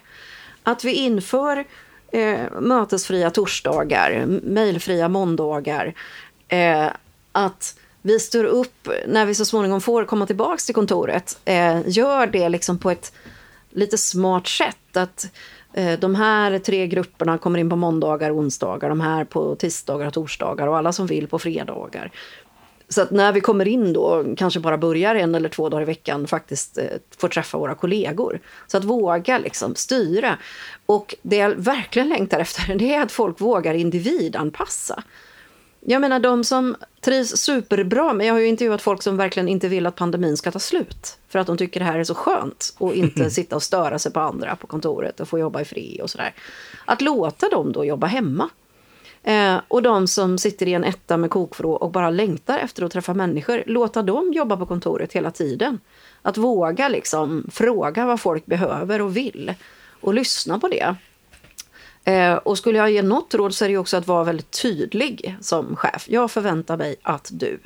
Att 0.63 0.83
vi 0.83 0.93
inför 0.93 1.65
eh, 2.11 2.51
mötesfria 2.61 3.29
torsdagar, 3.29 4.25
mejlfria 4.43 5.07
måndagar. 5.07 5.93
Eh, 6.47 6.87
att 7.31 7.79
vi 8.01 8.19
står 8.19 8.43
upp 8.43 8.89
när 9.07 9.25
vi 9.25 9.35
så 9.35 9.45
småningom 9.45 9.81
får 9.81 10.05
komma 10.05 10.25
tillbaka 10.25 10.57
till 10.57 10.75
kontoret. 10.75 11.39
Eh, 11.45 11.81
gör 11.85 12.27
det 12.27 12.49
liksom 12.49 12.79
på 12.79 12.91
ett 12.91 13.13
lite 13.73 13.97
smart 13.97 14.47
sätt. 14.47 14.97
Att 14.97 15.31
Eh, 15.73 15.99
de 15.99 16.15
här 16.15 16.59
tre 16.59 16.87
grupperna 16.87 17.37
kommer 17.37 17.59
in 17.59 17.69
på 17.69 17.75
måndagar 17.75 18.29
och 18.29 18.37
onsdagar, 18.37 18.89
de 18.89 19.01
här 19.01 19.25
på 19.25 19.55
tisdagar 19.55 20.07
och 20.07 20.13
torsdagar 20.13 20.67
och 20.67 20.77
alla 20.77 20.91
som 20.91 21.07
vill 21.07 21.27
på 21.27 21.39
fredagar. 21.39 22.11
Så 22.89 23.01
att 23.01 23.11
när 23.11 23.31
vi 23.31 23.41
kommer 23.41 23.67
in 23.67 23.93
då, 23.93 24.25
kanske 24.37 24.59
bara 24.59 24.77
börjar 24.77 25.15
en 25.15 25.35
eller 25.35 25.49
två 25.49 25.69
dagar 25.69 25.81
i 25.81 25.85
veckan, 25.85 26.27
faktiskt 26.27 26.77
eh, 26.77 26.85
får 27.17 27.27
träffa 27.27 27.57
våra 27.57 27.75
kollegor. 27.75 28.39
Så 28.67 28.77
att 28.77 28.83
våga 28.83 29.37
liksom 29.37 29.75
styra. 29.75 30.37
Och 30.85 31.15
det 31.21 31.35
jag 31.35 31.49
verkligen 31.49 32.09
längtar 32.09 32.39
efter, 32.39 32.75
det 32.79 32.93
är 32.93 33.01
att 33.01 33.11
folk 33.11 33.41
vågar 33.41 33.73
individanpassa. 33.73 35.03
Jag 35.85 36.01
menar 36.01 36.19
de 36.19 36.43
som 36.43 36.75
trivs 37.01 37.37
superbra, 37.37 38.13
men 38.13 38.27
jag 38.27 38.33
har 38.33 38.39
ju 38.39 38.47
intervjuat 38.47 38.81
folk 38.81 39.03
som 39.03 39.17
verkligen 39.17 39.47
inte 39.47 39.67
vill 39.67 39.85
att 39.85 39.95
pandemin 39.95 40.37
ska 40.37 40.51
ta 40.51 40.59
slut. 40.59 41.17
För 41.29 41.39
att 41.39 41.47
de 41.47 41.57
tycker 41.57 41.79
det 41.79 41.85
här 41.85 41.99
är 41.99 42.03
så 42.03 42.15
skönt 42.15 42.75
och 42.77 42.93
inte 42.93 43.29
sitta 43.29 43.55
och 43.55 43.63
störa 43.63 43.99
sig 43.99 44.11
på 44.11 44.19
andra 44.19 44.55
på 44.55 44.67
kontoret 44.67 45.19
och 45.19 45.27
få 45.27 45.39
jobba 45.39 45.61
i 45.61 45.65
fri 45.65 45.99
och 46.03 46.09
sådär. 46.09 46.33
Att 46.85 47.01
låta 47.01 47.49
dem 47.49 47.71
då 47.71 47.85
jobba 47.85 48.07
hemma. 48.07 48.49
Eh, 49.23 49.57
och 49.67 49.81
de 49.81 50.07
som 50.07 50.37
sitter 50.37 50.67
i 50.67 50.73
en 50.73 50.83
etta 50.83 51.17
med 51.17 51.29
kokvrå 51.29 51.73
och 51.73 51.91
bara 51.91 52.09
längtar 52.09 52.57
efter 52.57 52.83
att 52.83 52.91
träffa 52.91 53.13
människor, 53.13 53.63
låta 53.65 54.01
dem 54.01 54.33
jobba 54.33 54.57
på 54.57 54.65
kontoret 54.65 55.13
hela 55.13 55.31
tiden. 55.31 55.79
Att 56.21 56.37
våga 56.37 56.89
liksom 56.89 57.47
fråga 57.51 58.05
vad 58.05 58.21
folk 58.21 58.45
behöver 58.45 59.01
och 59.01 59.17
vill 59.17 59.53
och 60.01 60.13
lyssna 60.13 60.59
på 60.59 60.67
det. 60.67 60.95
Eh, 62.03 62.35
och 62.35 62.57
skulle 62.57 62.77
jag 62.77 62.91
ge 62.91 63.01
något 63.01 63.33
råd 63.33 63.53
så 63.53 63.65
är 63.65 63.69
det 63.69 63.77
också 63.77 63.97
att 63.97 64.07
vara 64.07 64.23
väldigt 64.23 64.61
tydlig 64.61 65.37
som 65.41 65.75
chef. 65.75 66.05
Jag 66.09 66.31
förväntar 66.31 66.77
mig 66.77 66.95
att 67.01 67.29
du 67.33 67.59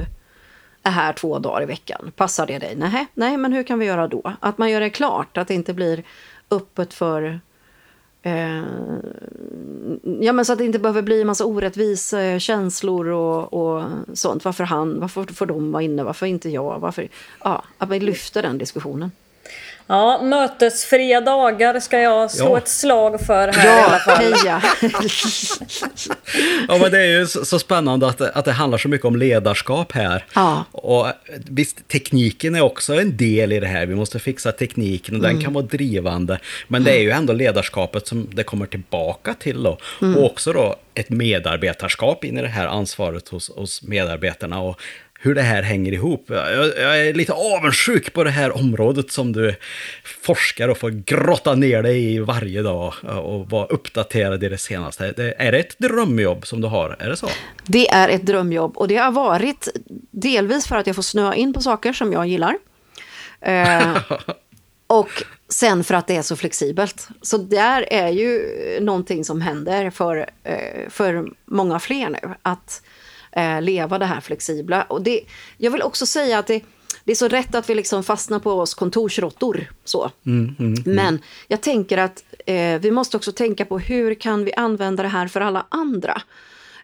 är 0.84 0.92
här 0.92 1.14
två 1.14 1.40
dagar 1.40 1.64
i 1.64 1.66
veckan. 1.66 2.12
Passar 2.16 2.48
det 2.48 2.60
dig? 2.60 2.76
Nej, 2.76 3.08
nej, 3.14 3.38
men 3.38 3.54
hur 3.54 3.64
kan 3.64 3.80
vi 3.80 3.86
göra 3.86 4.08
då? 4.08 4.34
Att 4.40 4.58
man 4.58 4.70
gör 4.72 4.80
det 4.80 4.90
klart, 4.90 5.38
att 5.38 5.48
det 5.48 5.54
inte 5.54 5.74
blir 5.74 6.04
öppet 6.52 6.94
för 6.94 7.40
eh, 8.22 8.64
ja, 10.22 10.34
men 10.34 10.46
så 10.46 10.54
att 10.54 10.60
det 10.60 10.66
inte 10.66 10.80
behöver 10.80 11.02
bli 11.02 11.22
en 11.22 11.28
massa 11.28 11.46
orättvisa 11.46 12.22
eh, 12.22 12.40
känslor 12.40 13.08
och, 13.08 13.54
och 13.54 13.84
sånt. 14.14 14.46
Varför 14.46 14.64
han? 14.64 15.00
Varför 15.00 15.34
får 15.34 15.46
de 15.46 15.72
vara 15.72 15.84
inne? 15.84 16.04
Varför 16.04 16.26
inte 16.26 16.50
jag? 16.50 16.80
Varför? 16.80 17.10
Ja, 17.44 17.64
att 17.78 17.90
man 17.90 18.00
lyfter 18.00 18.42
den 18.42 18.58
diskussionen. 18.58 19.12
Ja, 19.90 20.22
mötesfria 20.24 21.22
dagar 21.22 21.80
ska 21.80 22.00
jag 22.00 22.32
slå 22.32 22.46
Ja. 22.50 22.58
ett 22.58 22.68
slag 22.68 23.22
för 23.22 23.48
här 23.48 23.66
i 23.66 23.84
alla 23.84 23.94
Ja, 23.94 24.00
fall. 24.00 24.24
heja! 24.34 24.62
Ja, 26.68 26.78
men 26.78 26.92
det 26.92 27.00
är 27.00 27.20
ju 27.20 27.28
så, 27.28 27.46
så 27.46 27.60
spännande 27.60 28.08
att, 28.08 28.18
det- 28.18 28.32
att 28.32 28.46
det 28.46 28.52
handlar 28.52 28.78
så 28.78 28.88
mycket 28.90 29.06
om 29.06 29.16
ledarskap 29.16 29.92
här. 29.92 30.26
Ja. 30.34 30.66
Och 30.72 31.08
visst, 31.50 31.88
tekniken 31.88 32.56
är 32.56 32.62
också 32.62 32.94
en 33.02 33.18
del 33.18 33.54
i 33.54 33.60
det 33.60 33.68
här. 33.68 33.86
Vi 33.86 33.96
måste 33.96 34.20
fixa 34.20 34.52
tekniken 34.52 35.16
och 35.16 35.22
den 35.22 35.42
kan 35.42 35.54
vara 35.54 35.66
drivande. 35.66 36.40
Men 36.68 36.84
det 36.84 36.92
är 36.92 37.02
ju 37.02 37.12
ändå 37.12 37.34
ledarskapet 37.34 38.08
som 38.08 38.30
det 38.34 38.44
kommer 38.44 38.66
tillbaka 38.66 39.34
till 39.34 39.64
då. 39.64 39.78
Och 40.16 40.26
också 40.26 40.54
då 40.54 40.76
ett 40.94 41.10
medarbetarskap 41.10 42.24
in 42.24 42.38
i 42.38 42.42
det 42.42 42.48
här 42.48 42.68
ansvaret 42.68 43.28
hos, 43.30 43.52
hos 43.56 43.82
medarbetarna. 43.84 44.62
Och 44.62 44.80
hur 45.28 45.36
det 45.36 45.42
här 45.42 45.64
hänger 45.64 45.92
ihop. 45.92 46.26
Jag, 46.28 46.66
jag 46.78 47.08
är 47.08 47.14
lite 47.14 47.34
avundsjuk 47.34 48.14
på 48.14 48.24
det 48.24 48.30
här 48.30 48.58
området 48.58 49.12
som 49.12 49.34
du 49.34 49.56
forskar 50.04 50.68
och 50.68 50.78
får 50.78 50.90
grotta 50.90 51.56
ner 51.56 51.84
dig 51.84 52.14
i 52.16 52.20
varje 52.20 52.62
dag 52.62 52.94
och 53.24 53.50
vara 53.50 53.66
uppdaterad 53.66 54.44
i 54.44 54.50
det 54.50 54.58
senaste. 54.58 55.12
Det, 55.12 55.34
är 55.38 55.52
det 55.52 55.60
ett 55.60 55.80
drömjobb 55.80 56.48
som 56.48 56.62
du 56.62 56.68
har? 56.68 56.96
Är 57.00 57.10
det 57.10 57.18
så? 57.18 57.28
Det 57.66 57.90
är 57.90 58.10
ett 58.10 58.26
drömjobb 58.26 58.78
och 58.78 58.88
det 58.88 58.96
har 58.96 59.12
varit 59.12 59.68
delvis 60.12 60.68
för 60.68 60.76
att 60.76 60.88
jag 60.88 60.96
får 60.96 61.04
snöa 61.04 61.36
in 61.36 61.54
på 61.54 61.62
saker 61.62 61.94
som 61.94 62.14
jag 62.14 62.28
gillar. 62.28 62.58
Eh, 63.42 63.98
och 64.88 65.24
sen 65.50 65.84
för 65.84 65.96
att 65.96 66.08
det 66.08 66.16
är 66.16 66.22
så 66.22 66.36
flexibelt. 66.36 67.08
Så 67.22 67.38
där 67.38 67.94
är 67.94 68.10
ju 68.10 68.42
någonting 68.82 69.26
som 69.26 69.42
händer 69.42 69.90
för, 69.90 70.30
eh, 70.44 70.90
för 70.90 71.30
många 71.46 71.80
fler 71.80 72.10
nu. 72.10 72.34
Att 72.42 72.82
eh, 73.38 73.62
leva 73.62 74.00
det 74.00 74.06
här 74.06 74.22
flexibla. 74.22 74.84
Och 74.84 75.02
det, 75.02 75.22
jag 75.58 75.72
vill 75.72 75.82
också 75.82 76.06
säga 76.06 76.40
att 76.40 76.48
det, 76.48 76.62
det 77.04 77.12
är 77.12 77.16
så 77.16 77.28
rätt 77.28 77.56
att 77.56 77.70
vi 77.70 77.76
liksom 77.76 78.04
fastnar 78.04 78.40
på 78.40 78.52
oss 78.52 78.74
kontorsråttor. 78.74 79.72
Så. 79.84 80.12
Men 80.86 81.20
jag 81.48 81.62
tänker 81.62 81.98
att 81.98 82.24
eh, 82.46 82.80
vi 82.80 82.92
måste 82.92 83.18
också 83.18 83.32
tänka 83.32 83.66
på 83.66 83.80
hur 83.80 84.14
kan 84.14 84.46
vi 84.46 84.54
använda 84.54 85.04
det 85.04 85.10
här 85.10 85.28
för 85.28 85.42
alla 85.42 85.66
andra. 85.70 86.22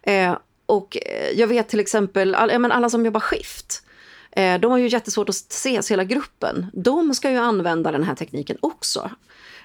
Eh, 0.03 0.37
och 0.65 0.97
eh, 1.05 1.39
jag 1.39 1.47
vet 1.47 1.69
till 1.69 1.79
exempel 1.79 2.35
all, 2.35 2.59
men 2.59 2.71
alla 2.71 2.89
som 2.89 3.05
jobbar 3.05 3.19
skift. 3.19 3.83
Eh, 4.31 4.59
de 4.59 4.71
har 4.71 4.77
ju 4.77 4.87
jättesvårt 4.87 5.29
att 5.29 5.35
ses 5.35 5.91
hela 5.91 6.03
gruppen. 6.03 6.65
De 6.73 7.15
ska 7.15 7.31
ju 7.31 7.37
använda 7.37 7.91
den 7.91 8.03
här 8.03 8.15
tekniken 8.15 8.57
också. 8.59 9.11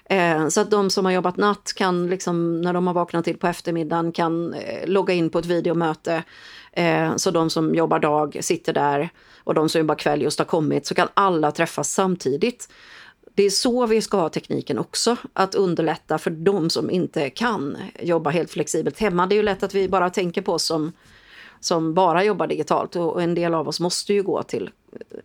Eh, 0.09 0.49
så 0.49 0.61
att 0.61 0.71
de 0.71 0.91
som 0.91 1.05
har 1.05 1.13
jobbat 1.13 1.37
natt 1.37 1.73
kan, 1.77 2.11
liksom, 2.11 2.61
när 2.61 2.73
de 2.73 2.87
har 2.87 2.95
vaknat 2.95 3.25
till 3.25 3.37
på 3.39 3.47
eftermiddagen, 3.47 4.13
kan 4.13 4.55
eh, 4.55 4.89
logga 4.89 5.15
in 5.15 5.31
på 5.31 5.39
ett 5.39 5.47
videomöte. 5.47 6.25
Eh, 6.73 7.17
så 7.17 7.31
de 7.31 7.51
som 7.51 7.75
jobbar 7.75 7.99
dag 7.99 8.39
sitter 8.41 8.73
där 8.73 9.11
och 9.45 9.55
de 9.55 9.69
som 9.69 9.79
jobbar 9.79 9.95
kväll 9.95 10.23
just 10.23 10.39
har 10.39 10.47
kommit, 10.47 10.87
så 10.87 10.95
kan 10.95 11.09
alla 11.15 11.51
träffas 11.51 11.93
samtidigt. 11.93 12.69
Det 13.35 13.43
är 13.43 13.51
så 13.51 13.87
vi 13.87 14.03
ska 14.03 14.17
ha 14.17 14.29
tekniken 14.29 14.79
också, 14.79 15.17
att 15.33 15.55
underlätta 15.55 16.19
för 16.19 16.31
de 16.31 16.71
som 16.71 16.91
inte 16.91 17.31
kan 17.31 17.77
jobba 18.01 18.31
helt 18.31 18.51
flexibelt 18.51 18.99
hemma. 18.99 19.27
Det 19.27 19.35
är 19.35 19.37
ju 19.37 19.43
lätt 19.43 19.63
att 19.63 19.75
vi 19.75 19.89
bara 19.89 20.11
tänker 20.11 20.43
på 20.43 20.53
oss 20.53 20.65
som, 20.65 20.93
som 21.61 21.95
bara 21.95 22.25
jobbar 22.25 22.47
digitalt 22.47 22.97
och 22.97 23.23
en 23.23 23.35
del 23.35 23.55
av 23.55 23.69
oss 23.69 23.81
måste 23.81 24.13
ju 24.15 24.23
gå 24.23 24.43
till 24.43 24.71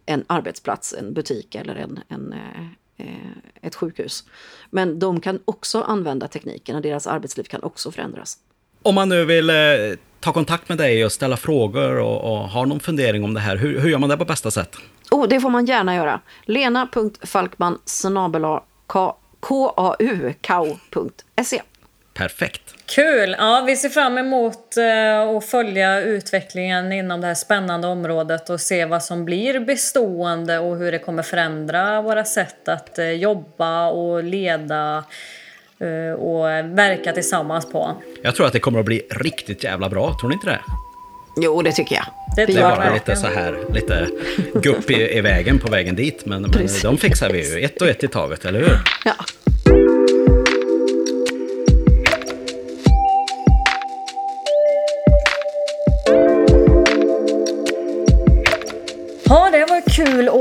en 0.06 0.26
arbetsplats, 0.28 0.94
en 0.94 1.14
butik 1.14 1.56
eller 1.56 1.76
en, 1.76 2.00
en, 2.08 2.34
eh, 2.34 2.83
ett 3.62 3.76
sjukhus. 3.76 4.24
Men 4.70 5.00
de 5.00 5.20
kan 5.20 5.40
också 5.46 5.82
använda 5.82 6.28
tekniken 6.28 6.76
och 6.76 6.82
deras 6.82 7.08
arbetsliv 7.08 7.44
kan 7.44 7.64
också 7.64 7.92
förändras. 7.92 8.38
Om 8.82 8.96
man 8.96 9.10
nu 9.10 9.26
vill 9.26 9.50
eh, 9.50 9.56
ta 10.20 10.34
kontakt 10.34 10.70
med 10.70 10.78
dig 10.78 11.06
och 11.06 11.12
ställa 11.12 11.38
frågor 11.38 12.00
och, 12.00 12.32
och 12.32 12.50
har 12.50 12.66
någon 12.66 12.80
fundering 12.80 13.24
om 13.24 13.34
det 13.34 13.40
här, 13.40 13.58
hur, 13.58 13.80
hur 13.80 13.90
gör 13.90 14.00
man 14.00 14.10
det 14.10 14.18
på 14.18 14.26
bästa 14.26 14.52
sätt? 14.52 14.76
Oh, 15.12 15.28
det 15.28 15.40
får 15.40 15.50
man 15.50 15.66
gärna 15.66 15.96
göra. 15.96 16.20
lena.falkman 16.46 17.80
kau.se 20.42 21.62
Perfekt. 22.14 22.62
Kul! 22.86 23.36
Ja, 23.40 23.64
vi 23.68 23.76
ser 23.76 23.90
fram 23.90 24.18
emot 24.18 24.78
eh, 24.78 25.20
att 25.38 25.46
följa 25.46 26.02
utvecklingen 26.02 26.92
inom 26.92 27.22
det 27.22 27.28
här 27.28 27.34
spännande 27.36 27.88
området 27.88 28.50
och 28.50 28.62
se 28.62 28.86
vad 28.86 29.04
som 29.04 29.26
blir 29.26 29.60
bestående 29.60 30.60
och 30.60 30.78
hur 30.78 30.92
det 30.92 31.00
kommer 31.00 31.24
förändra 31.24 32.02
våra 32.02 32.26
sätt 32.26 32.68
att 32.68 33.00
eh, 33.00 33.10
jobba 33.12 33.88
och 33.90 34.24
leda 34.24 35.04
eh, 35.80 36.14
och 36.20 36.46
verka 36.78 37.14
tillsammans 37.14 37.72
på. 37.72 37.96
Jag 38.24 38.36
tror 38.36 38.46
att 38.48 38.54
det 38.54 38.60
kommer 38.60 38.80
att 38.80 38.86
bli 38.86 39.02
riktigt 39.10 39.64
jävla 39.64 39.90
bra, 39.90 40.18
tror 40.20 40.30
ni 40.30 40.34
inte 40.34 40.48
det? 40.48 40.60
Jo, 41.42 41.62
det 41.62 41.72
tycker 41.72 41.96
jag. 41.96 42.06
Det 42.36 42.46
Det 42.46 42.54
är 42.54 42.62
bara 42.62 42.70
verkligen. 42.76 42.94
lite 42.94 43.16
så 43.16 43.28
här, 43.28 43.58
lite 43.74 44.08
gupp 44.54 44.92
i, 44.92 45.18
i 45.18 45.22
vägen 45.22 45.60
på 45.60 45.72
vägen 45.72 45.96
dit, 45.96 46.26
men, 46.26 46.42
men 46.42 46.68
de 46.84 46.98
fixar 46.98 47.30
vi 47.30 47.54
ju 47.56 47.66
ett 47.66 47.82
och 47.82 47.88
ett 47.88 48.04
i 48.04 48.08
taget, 48.08 48.46
eller 48.46 48.60
hur? 48.60 48.78
Ja, 49.06 49.14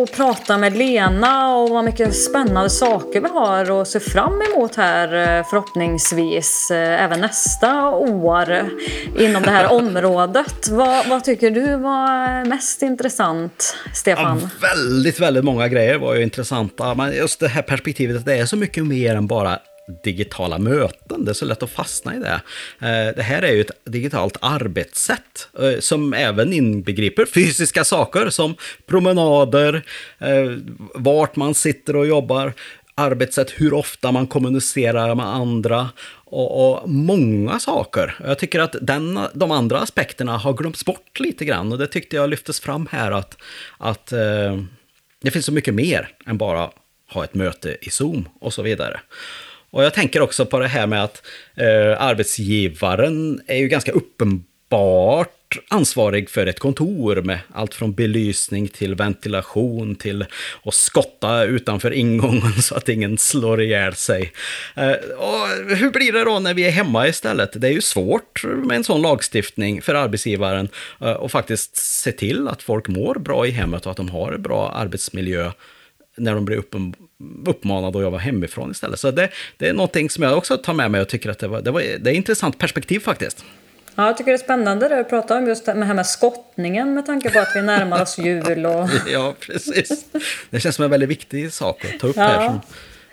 att 0.02 0.12
prata 0.12 0.58
med 0.58 0.76
Lena 0.76 1.56
och 1.56 1.70
vad 1.70 1.84
mycket 1.84 2.16
spännande 2.16 2.70
saker 2.70 3.20
vi 3.20 3.28
har 3.28 3.80
att 3.80 3.88
se 3.88 4.00
fram 4.00 4.42
emot 4.42 4.76
här 4.76 5.38
eh, 5.38 5.46
förhoppningsvis 5.50 6.70
eh, 6.70 7.04
även 7.04 7.20
nästa 7.20 7.88
år 7.90 8.70
inom 9.18 9.42
det 9.42 9.50
här 9.50 9.72
området. 9.72 10.68
Vad, 10.70 11.08
vad 11.08 11.24
tycker 11.24 11.50
du 11.50 11.76
var 11.76 12.44
mest 12.44 12.82
intressant, 12.82 13.76
Stefan? 13.94 14.40
Ja, 14.42 14.68
väldigt, 14.68 15.20
väldigt 15.20 15.44
många 15.44 15.68
grejer 15.68 15.98
var 15.98 16.14
ju 16.14 16.22
intressanta, 16.22 16.94
men 16.94 17.12
just 17.12 17.40
det 17.40 17.48
här 17.48 17.62
perspektivet 17.62 18.16
att 18.16 18.24
det 18.24 18.38
är 18.38 18.46
så 18.46 18.56
mycket 18.56 18.86
mer 18.86 19.14
än 19.14 19.26
bara 19.26 19.58
digitala 20.04 20.58
möten. 20.58 21.24
Det 21.24 21.30
är 21.30 21.34
så 21.34 21.44
lätt 21.44 21.62
att 21.62 21.70
fastna 21.70 22.16
i 22.16 22.18
det. 22.18 22.40
Eh, 22.86 23.16
det 23.16 23.22
här 23.22 23.42
är 23.42 23.52
ju 23.52 23.60
ett 23.60 23.70
digitalt 23.84 24.36
arbetssätt 24.40 25.48
eh, 25.58 25.78
som 25.80 26.14
även 26.14 26.52
inbegriper 26.52 27.26
fysiska 27.26 27.84
saker 27.84 28.30
som 28.30 28.54
promenader, 28.86 29.82
eh, 30.18 30.50
vart 30.94 31.36
man 31.36 31.54
sitter 31.54 31.96
och 31.96 32.06
jobbar, 32.06 32.52
arbetssätt, 32.94 33.50
hur 33.50 33.74
ofta 33.74 34.12
man 34.12 34.26
kommunicerar 34.26 35.14
med 35.14 35.26
andra 35.26 35.90
och, 36.24 36.82
och 36.82 36.90
många 36.90 37.58
saker. 37.58 38.14
Jag 38.24 38.38
tycker 38.38 38.60
att 38.60 38.76
den, 38.80 39.20
de 39.34 39.50
andra 39.50 39.78
aspekterna 39.78 40.36
har 40.36 40.52
glömts 40.52 40.84
bort 40.84 41.20
lite 41.20 41.44
grann 41.44 41.72
och 41.72 41.78
det 41.78 41.86
tyckte 41.86 42.16
jag 42.16 42.30
lyftes 42.30 42.60
fram 42.60 42.88
här 42.90 43.12
att, 43.12 43.36
att 43.78 44.12
eh, 44.12 44.62
det 45.22 45.30
finns 45.30 45.46
så 45.46 45.52
mycket 45.52 45.74
mer 45.74 46.08
än 46.26 46.38
bara 46.38 46.70
ha 47.12 47.24
ett 47.24 47.34
möte 47.34 47.76
i 47.80 47.90
Zoom 47.90 48.28
och 48.40 48.54
så 48.54 48.62
vidare. 48.62 49.00
Och 49.72 49.84
jag 49.84 49.94
tänker 49.94 50.20
också 50.20 50.46
på 50.46 50.58
det 50.58 50.68
här 50.68 50.86
med 50.86 51.04
att 51.04 51.26
eh, 51.56 52.02
arbetsgivaren 52.02 53.40
är 53.46 53.56
ju 53.56 53.68
ganska 53.68 53.92
uppenbart 53.92 55.28
ansvarig 55.68 56.30
för 56.30 56.46
ett 56.46 56.58
kontor 56.58 57.22
med 57.22 57.38
allt 57.52 57.74
från 57.74 57.92
belysning 57.92 58.68
till 58.68 58.94
ventilation 58.94 59.94
till 59.94 60.24
att 60.64 60.74
skotta 60.74 61.44
utanför 61.44 61.90
ingången 61.90 62.52
så 62.62 62.74
att 62.74 62.88
ingen 62.88 63.18
slår 63.18 63.62
ihjäl 63.62 63.94
sig. 63.94 64.32
Eh, 64.74 64.92
och 65.18 65.76
hur 65.76 65.90
blir 65.90 66.12
det 66.12 66.24
då 66.24 66.38
när 66.38 66.54
vi 66.54 66.64
är 66.64 66.70
hemma 66.70 67.08
istället? 67.08 67.60
Det 67.60 67.68
är 67.68 67.72
ju 67.72 67.80
svårt 67.80 68.44
med 68.44 68.76
en 68.76 68.84
sån 68.84 69.02
lagstiftning 69.02 69.82
för 69.82 69.94
arbetsgivaren 69.94 70.68
eh, 71.00 71.12
och 71.12 71.30
faktiskt 71.30 71.76
se 71.76 72.12
till 72.12 72.48
att 72.48 72.62
folk 72.62 72.88
mår 72.88 73.14
bra 73.14 73.46
i 73.46 73.50
hemmet 73.50 73.86
och 73.86 73.90
att 73.90 73.96
de 73.96 74.08
har 74.08 74.32
en 74.32 74.42
bra 74.42 74.70
arbetsmiljö 74.70 75.50
när 76.16 76.34
de 76.34 76.44
blir 76.44 76.56
uppen, 76.56 76.94
uppmanade 77.46 77.98
att 77.98 78.02
jobba 78.04 78.18
hemifrån 78.18 78.70
istället. 78.70 79.00
Så 79.00 79.10
det, 79.10 79.28
det 79.56 79.68
är 79.68 79.72
någonting 79.72 80.10
som 80.10 80.24
jag 80.24 80.38
också 80.38 80.56
tar 80.56 80.74
med 80.74 80.90
mig 80.90 81.00
och 81.00 81.08
tycker 81.08 81.30
att 81.30 81.38
det, 81.38 81.48
var, 81.48 81.62
det, 81.62 81.70
var, 81.70 81.80
det 81.80 81.86
är 81.88 82.10
ett 82.10 82.16
intressant 82.16 82.58
perspektiv 82.58 83.00
faktiskt. 83.00 83.44
Ja, 83.94 84.06
jag 84.06 84.16
tycker 84.16 84.30
det 84.30 84.36
är 84.36 84.44
spännande 84.44 84.88
det 84.88 84.96
du 84.96 85.04
pratar 85.04 85.38
om 85.38 85.46
just 85.46 85.66
det 85.66 85.84
här 85.84 85.94
med 85.94 86.06
skottningen 86.06 86.94
med 86.94 87.06
tanke 87.06 87.30
på 87.30 87.38
att 87.38 87.52
vi 87.54 87.62
närmar 87.62 88.02
oss 88.02 88.18
jul 88.18 88.66
och 88.66 88.88
Ja, 89.12 89.34
precis. 89.40 90.04
Det 90.50 90.60
känns 90.60 90.76
som 90.76 90.84
en 90.84 90.90
väldigt 90.90 91.08
viktig 91.08 91.52
sak 91.52 91.84
att 91.84 92.00
ta 92.00 92.06
upp 92.06 92.16
Ja. 92.16 92.22
här. 92.22 92.46
Som 92.48 92.60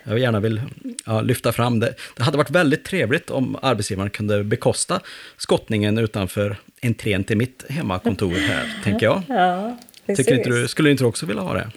jag 0.04 0.20
gärna 0.20 0.40
vill 0.40 0.62
ja, 1.06 1.22
lyfta 1.22 1.52
fram. 1.52 1.80
Det, 1.80 1.94
det 2.18 2.24
hade 2.24 2.38
varit 2.38 2.50
väldigt 2.50 2.84
trevligt 2.86 3.30
om 3.30 3.58
arbetsgivaren 3.62 4.10
kunde 4.10 4.44
bekosta 4.44 5.00
skottningen 5.38 5.98
utanför 5.98 6.56
entrén 6.82 7.24
till 7.24 7.38
mitt 7.38 7.66
hemmakontor 7.70 8.34
här, 8.34 8.82
tänker 8.84 9.06
jag. 9.06 9.22
ja, 9.28 9.78
precis. 10.06 10.26
Tycker 10.26 10.38
inte 10.38 10.50
du, 10.50 10.68
skulle 10.68 10.92
inte 10.92 11.04
du 11.04 11.08
också 11.08 11.26
vilja 11.26 11.42
ha 11.42 11.54
det? 11.54 11.72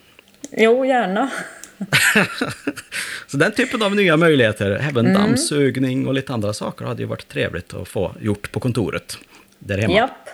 Jo, 0.57 0.85
gärna. 0.85 1.31
Så 3.27 3.37
den 3.37 3.53
typen 3.53 3.83
av 3.83 3.97
nya 3.97 4.17
möjligheter, 4.17 4.71
även 4.91 5.15
dammsugning 5.15 6.07
och 6.07 6.15
lite 6.15 6.33
andra 6.33 6.53
saker, 6.53 6.85
hade 6.85 7.03
ju 7.03 7.09
varit 7.09 7.29
trevligt 7.29 7.75
att 7.75 7.88
få 7.88 8.15
gjort 8.21 8.53
på 8.53 8.61
kontoret 8.61 9.19
där 9.59 9.79
hemma. 9.79 9.95
Japp. 9.95 10.29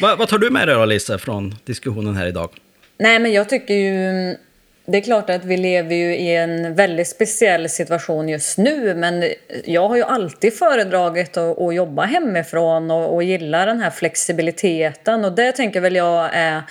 Vad, 0.00 0.18
vad 0.18 0.28
tar 0.28 0.38
du 0.38 0.50
med 0.50 0.68
dig 0.68 0.76
då, 0.76 0.84
Lisa, 0.84 1.18
från 1.18 1.54
diskussionen 1.64 2.16
här 2.16 2.26
idag? 2.26 2.50
Nej, 2.98 3.18
men 3.18 3.32
jag 3.32 3.48
tycker 3.48 3.74
ju... 3.74 4.36
Det 4.88 4.98
är 4.98 5.02
klart 5.02 5.30
att 5.30 5.44
vi 5.44 5.56
lever 5.56 5.94
ju 5.94 6.16
i 6.16 6.36
en 6.36 6.74
väldigt 6.74 7.08
speciell 7.08 7.68
situation 7.68 8.28
just 8.28 8.58
nu 8.58 8.94
men 8.94 9.24
jag 9.64 9.88
har 9.88 9.96
ju 9.96 10.02
alltid 10.02 10.54
föredragit 10.54 11.36
att, 11.36 11.58
att 11.60 11.74
jobba 11.74 12.04
hemifrån 12.04 12.90
och, 12.90 13.14
och 13.14 13.22
gillar 13.22 13.66
den 13.66 13.80
här 13.80 13.90
flexibiliteten 13.90 15.24
och 15.24 15.32
det 15.32 15.52
tänker 15.52 15.80
väl 15.80 15.96
jag 15.96 16.28
är 16.32 16.62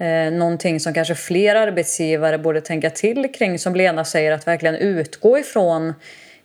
Eh, 0.00 0.32
någonting 0.32 0.80
som 0.80 0.94
kanske 0.94 1.14
fler 1.14 1.54
arbetsgivare 1.54 2.38
borde 2.38 2.60
tänka 2.60 2.90
till 2.90 3.32
kring 3.32 3.58
som 3.58 3.74
Lena 3.74 4.04
säger 4.04 4.32
att 4.32 4.46
verkligen 4.46 4.74
utgå 4.74 5.38
ifrån 5.38 5.94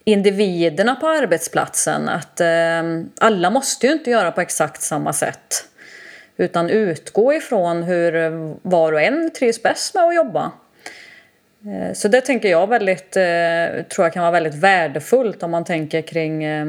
individerna 0.03 0.95
på 0.95 1.07
arbetsplatsen. 1.07 2.09
Att 2.09 2.41
eh, 2.41 2.83
alla 3.19 3.49
måste 3.49 3.87
ju 3.87 3.93
inte 3.93 4.11
göra 4.11 4.31
på 4.31 4.41
exakt 4.41 4.81
samma 4.81 5.13
sätt. 5.13 5.65
Utan 6.37 6.69
utgå 6.69 7.33
ifrån 7.33 7.83
hur 7.83 8.31
var 8.69 8.93
och 8.93 9.01
en 9.01 9.31
trivs 9.31 9.63
bäst 9.63 9.93
med 9.95 10.03
att 10.03 10.15
jobba. 10.15 10.51
Eh, 11.65 11.93
så 11.93 12.07
det 12.07 12.21
tänker 12.21 12.49
jag 12.49 12.67
väldigt, 12.67 13.17
eh, 13.17 13.83
tror 13.89 14.05
jag 14.05 14.13
kan 14.13 14.21
vara 14.21 14.31
väldigt 14.31 14.55
värdefullt 14.55 15.43
om 15.43 15.51
man 15.51 15.65
tänker 15.65 16.01
kring 16.01 16.43
eh, 16.43 16.65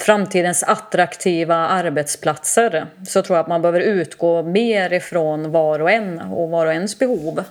framtidens 0.00 0.62
attraktiva 0.62 1.56
arbetsplatser. 1.56 2.86
Så 3.08 3.22
tror 3.22 3.36
jag 3.36 3.42
att 3.42 3.48
man 3.48 3.62
behöver 3.62 3.80
utgå 3.80 4.42
mer 4.42 4.92
ifrån 4.92 5.50
var 5.50 5.80
och 5.80 5.90
en 5.90 6.20
och 6.20 6.50
var 6.50 6.66
och 6.66 6.72
ens 6.72 6.98
behov. 6.98 7.44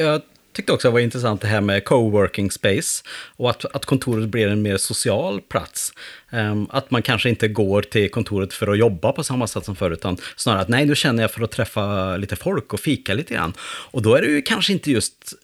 Jag 0.00 0.22
tyckte 0.52 0.72
också 0.72 0.88
det 0.88 0.92
var 0.92 1.00
intressant 1.00 1.40
det 1.40 1.46
här 1.46 1.60
med 1.60 1.84
coworking 1.84 2.50
space 2.50 3.04
och 3.36 3.50
att, 3.50 3.64
att 3.64 3.84
kontoret 3.84 4.28
blir 4.28 4.48
en 4.48 4.62
mer 4.62 4.76
social 4.76 5.40
plats. 5.40 5.92
Ehm, 6.30 6.66
att 6.70 6.90
man 6.90 7.02
kanske 7.02 7.28
inte 7.28 7.48
går 7.48 7.82
till 7.82 8.10
kontoret 8.10 8.52
för 8.52 8.66
att 8.66 8.78
jobba 8.78 9.12
på 9.12 9.24
samma 9.24 9.46
sätt 9.46 9.64
som 9.64 9.76
förut, 9.76 9.98
utan 9.98 10.16
snarare 10.36 10.62
att 10.62 10.68
nej, 10.68 10.86
nu 10.86 10.94
känner 10.94 11.22
jag 11.22 11.30
för 11.30 11.42
att 11.42 11.50
träffa 11.50 12.16
lite 12.16 12.36
folk 12.36 12.72
och 12.72 12.80
fika 12.80 13.14
lite 13.14 13.34
grann. 13.34 13.52
Och 13.60 14.02
då 14.02 14.14
är 14.14 14.22
det 14.22 14.28
ju 14.28 14.42
kanske 14.42 14.72
inte 14.72 14.90
just 14.90 15.34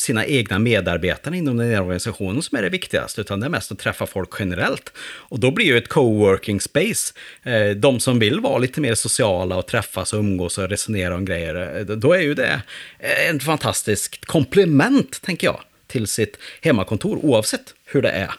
sina 0.00 0.26
egna 0.26 0.58
medarbetare 0.58 1.36
inom 1.36 1.56
den 1.56 1.70
här 1.70 1.80
organisationen 1.80 2.42
som 2.42 2.58
är 2.58 2.62
det 2.62 2.68
viktigaste, 2.68 3.20
utan 3.20 3.40
det 3.40 3.46
är 3.46 3.50
mest 3.50 3.72
att 3.72 3.78
träffa 3.78 4.06
folk 4.06 4.30
generellt. 4.38 4.92
Och 5.00 5.40
då 5.40 5.50
blir 5.50 5.66
ju 5.66 5.78
ett 5.78 5.88
coworking 5.88 6.60
space, 6.60 7.14
eh, 7.42 7.70
de 7.70 8.00
som 8.00 8.18
vill 8.18 8.40
vara 8.40 8.58
lite 8.58 8.80
mer 8.80 8.94
sociala 8.94 9.56
och 9.56 9.66
träffas 9.66 10.12
och 10.12 10.18
umgås 10.18 10.58
och 10.58 10.68
resonera 10.68 11.14
om 11.14 11.24
grejer, 11.24 11.78
eh, 11.78 11.96
då 11.96 12.12
är 12.12 12.20
ju 12.20 12.34
det 12.34 12.62
eh, 12.98 13.34
ett 13.34 13.42
fantastiskt 13.42 14.24
komplement, 14.24 15.22
tänker 15.22 15.46
jag, 15.46 15.60
till 15.86 16.06
sitt 16.06 16.38
hemmakontor, 16.60 17.18
oavsett 17.22 17.74
hur 17.84 18.02
det 18.02 18.10
är. 18.10 18.30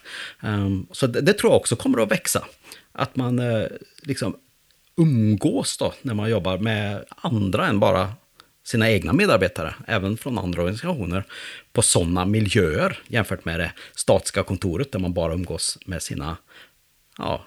Ehm, 0.43 0.88
så 0.91 1.08
det, 1.08 1.34
tror 1.34 1.52
jag 1.52 1.58
också 1.58 1.76
kommer 1.76 2.04
att 2.04 2.12
växa. 2.12 2.45
Att 2.91 3.15
man 3.15 3.41
liksom 4.02 4.36
umgås 4.97 5.78
då 5.78 5.93
när 6.02 6.13
man 6.13 6.30
jobbar 6.30 6.58
med 6.58 7.04
andra 7.10 7.67
än 7.67 7.80
bara 7.80 8.13
sina 8.63 8.89
egna 8.89 9.13
medarbetare, 9.13 9.76
även 9.88 10.17
från 10.17 10.38
andra 10.38 10.62
organisationer, 10.62 11.24
på 11.74 11.82
sådana 11.82 12.26
miljöer 12.26 13.00
jämfört 13.08 13.45
med 13.45 13.60
det 13.60 13.71
statiska 13.95 14.43
kontoret 14.43 14.91
där 14.91 15.00
man 15.00 15.13
bara 15.13 15.34
umgås 15.34 15.78
med 15.86 16.02
sina 16.02 16.38
ja, 17.17 17.41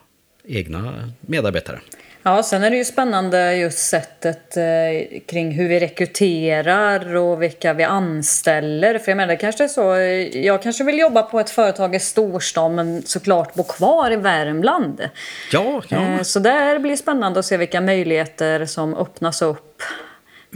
egna 0.44 1.10
medarbetare. 1.20 1.80
Ja, 2.26 2.42
sen 2.42 2.64
är 2.64 2.70
det 2.70 2.76
ju 2.76 2.84
spännande 2.84 3.56
just 3.56 3.78
sättet 3.78 4.56
eh, 4.56 5.20
kring 5.26 5.50
hur 5.50 5.68
vi 5.68 5.80
rekryterar 5.80 7.14
och 7.14 7.42
vilka 7.42 7.72
vi 7.72 7.84
anställer. 7.84 8.98
För 8.98 9.10
jag 9.10 9.16
menar, 9.16 9.28
det 9.28 9.36
kanske 9.36 9.64
är 9.64 9.68
så, 9.68 9.96
jag 10.38 10.62
kanske 10.62 10.84
vill 10.84 10.98
jobba 10.98 11.22
på 11.22 11.40
ett 11.40 11.50
företag 11.50 11.94
i 11.94 12.00
storstan 12.00 12.74
men 12.74 13.02
såklart 13.02 13.54
bo 13.54 13.62
kvar 13.62 14.10
i 14.10 14.16
Värmland. 14.16 15.08
Ja, 15.52 15.82
ja. 15.88 15.96
Eh, 15.96 16.22
så 16.22 16.38
där 16.38 16.78
blir 16.78 16.96
spännande 16.96 17.40
att 17.40 17.46
se 17.46 17.56
vilka 17.56 17.80
möjligheter 17.80 18.66
som 18.66 18.94
öppnas 18.94 19.42
upp 19.42 19.82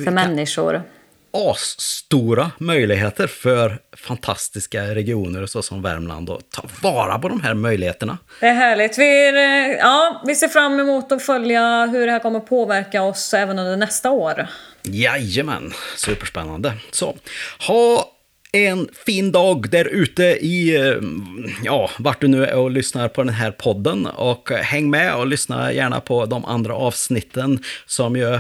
för 0.05 0.11
människor. 0.11 0.83
Asstora 1.31 2.51
möjligheter 2.59 3.27
för 3.27 3.79
fantastiska 3.97 4.95
regioner 4.95 5.47
så 5.47 5.63
som 5.63 5.83
Värmland 5.83 6.31
och 6.31 6.41
ta 6.51 6.63
vara 6.83 7.19
på 7.19 7.29
de 7.29 7.41
här 7.41 7.55
möjligheterna. 7.55 8.19
Det 8.41 8.47
är 8.47 8.55
härligt. 8.55 8.99
Vi, 8.99 9.31
ja, 9.79 10.23
vi 10.27 10.35
ser 10.35 10.49
fram 10.49 10.81
emot 10.81 11.13
att 11.13 11.23
följa 11.23 11.87
hur 11.87 12.07
det 12.07 12.13
här 12.13 12.19
kommer 12.19 12.41
påverka 12.41 13.03
oss 13.03 13.35
även 13.35 13.59
under 13.59 13.77
nästa 13.77 14.11
år. 14.11 14.47
Jajamän, 14.83 15.73
superspännande. 15.97 16.73
Så, 16.91 17.17
ha 17.67 18.13
en 18.53 18.89
fin 19.07 19.33
dag 19.33 19.71
där 19.71 19.85
ute 19.85 20.25
i, 20.25 20.77
eh, 20.77 20.95
ja, 21.65 21.91
vart 21.99 22.21
du 22.21 22.29
nu 22.29 22.47
är 22.47 22.57
och 22.57 22.71
lyssnar 22.71 23.09
på 23.09 23.23
den 23.23 23.35
här 23.35 23.51
podden. 23.51 24.07
Och 24.07 24.51
häng 24.51 24.91
med 24.91 25.15
och 25.15 25.27
lyssna 25.27 25.73
gärna 25.73 26.01
på 26.01 26.27
de 26.27 26.45
andra 26.45 26.75
avsnitten 26.75 27.63
som 27.87 28.17
ju 28.17 28.39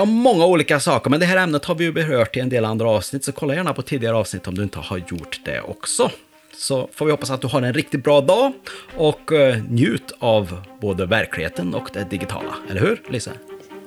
om 0.00 0.08
många 0.08 0.46
olika 0.46 0.80
saker, 0.80 1.10
men 1.10 1.20
det 1.20 1.26
här 1.26 1.36
ämnet 1.36 1.64
har 1.64 1.74
vi 1.74 1.84
ju 1.84 1.92
berört 1.92 2.36
i 2.36 2.40
en 2.40 2.48
del 2.48 2.64
andra 2.64 2.88
avsnitt, 2.88 3.24
så 3.24 3.32
kolla 3.32 3.54
gärna 3.54 3.74
på 3.74 3.82
tidigare 3.82 4.16
avsnitt 4.16 4.46
om 4.48 4.54
du 4.54 4.62
inte 4.62 4.78
har 4.78 4.98
gjort 4.98 5.40
det 5.44 5.60
också. 5.60 6.10
Så 6.56 6.88
får 6.94 7.04
vi 7.04 7.10
hoppas 7.10 7.30
att 7.30 7.40
du 7.40 7.46
har 7.46 7.62
en 7.62 7.74
riktigt 7.74 8.04
bra 8.04 8.20
dag 8.20 8.52
och 8.96 9.32
uh, 9.32 9.56
njut 9.70 10.12
av 10.18 10.66
både 10.80 11.06
verkligheten 11.06 11.74
och 11.74 11.88
det 11.92 12.04
digitala. 12.10 12.54
Eller 12.70 12.80
hur, 12.80 13.02
Lisa? 13.08 13.30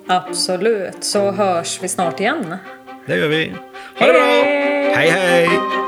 Absolut, 0.07 1.03
så 1.03 1.31
hörs 1.31 1.79
vi 1.81 1.87
snart 1.87 2.19
igen. 2.19 2.55
Det 3.05 3.17
gör 3.17 3.27
vi. 3.27 3.53
Ha 3.99 4.07
det 4.07 4.13
bra! 4.13 4.25
Hej, 4.95 5.09
hej! 5.09 5.84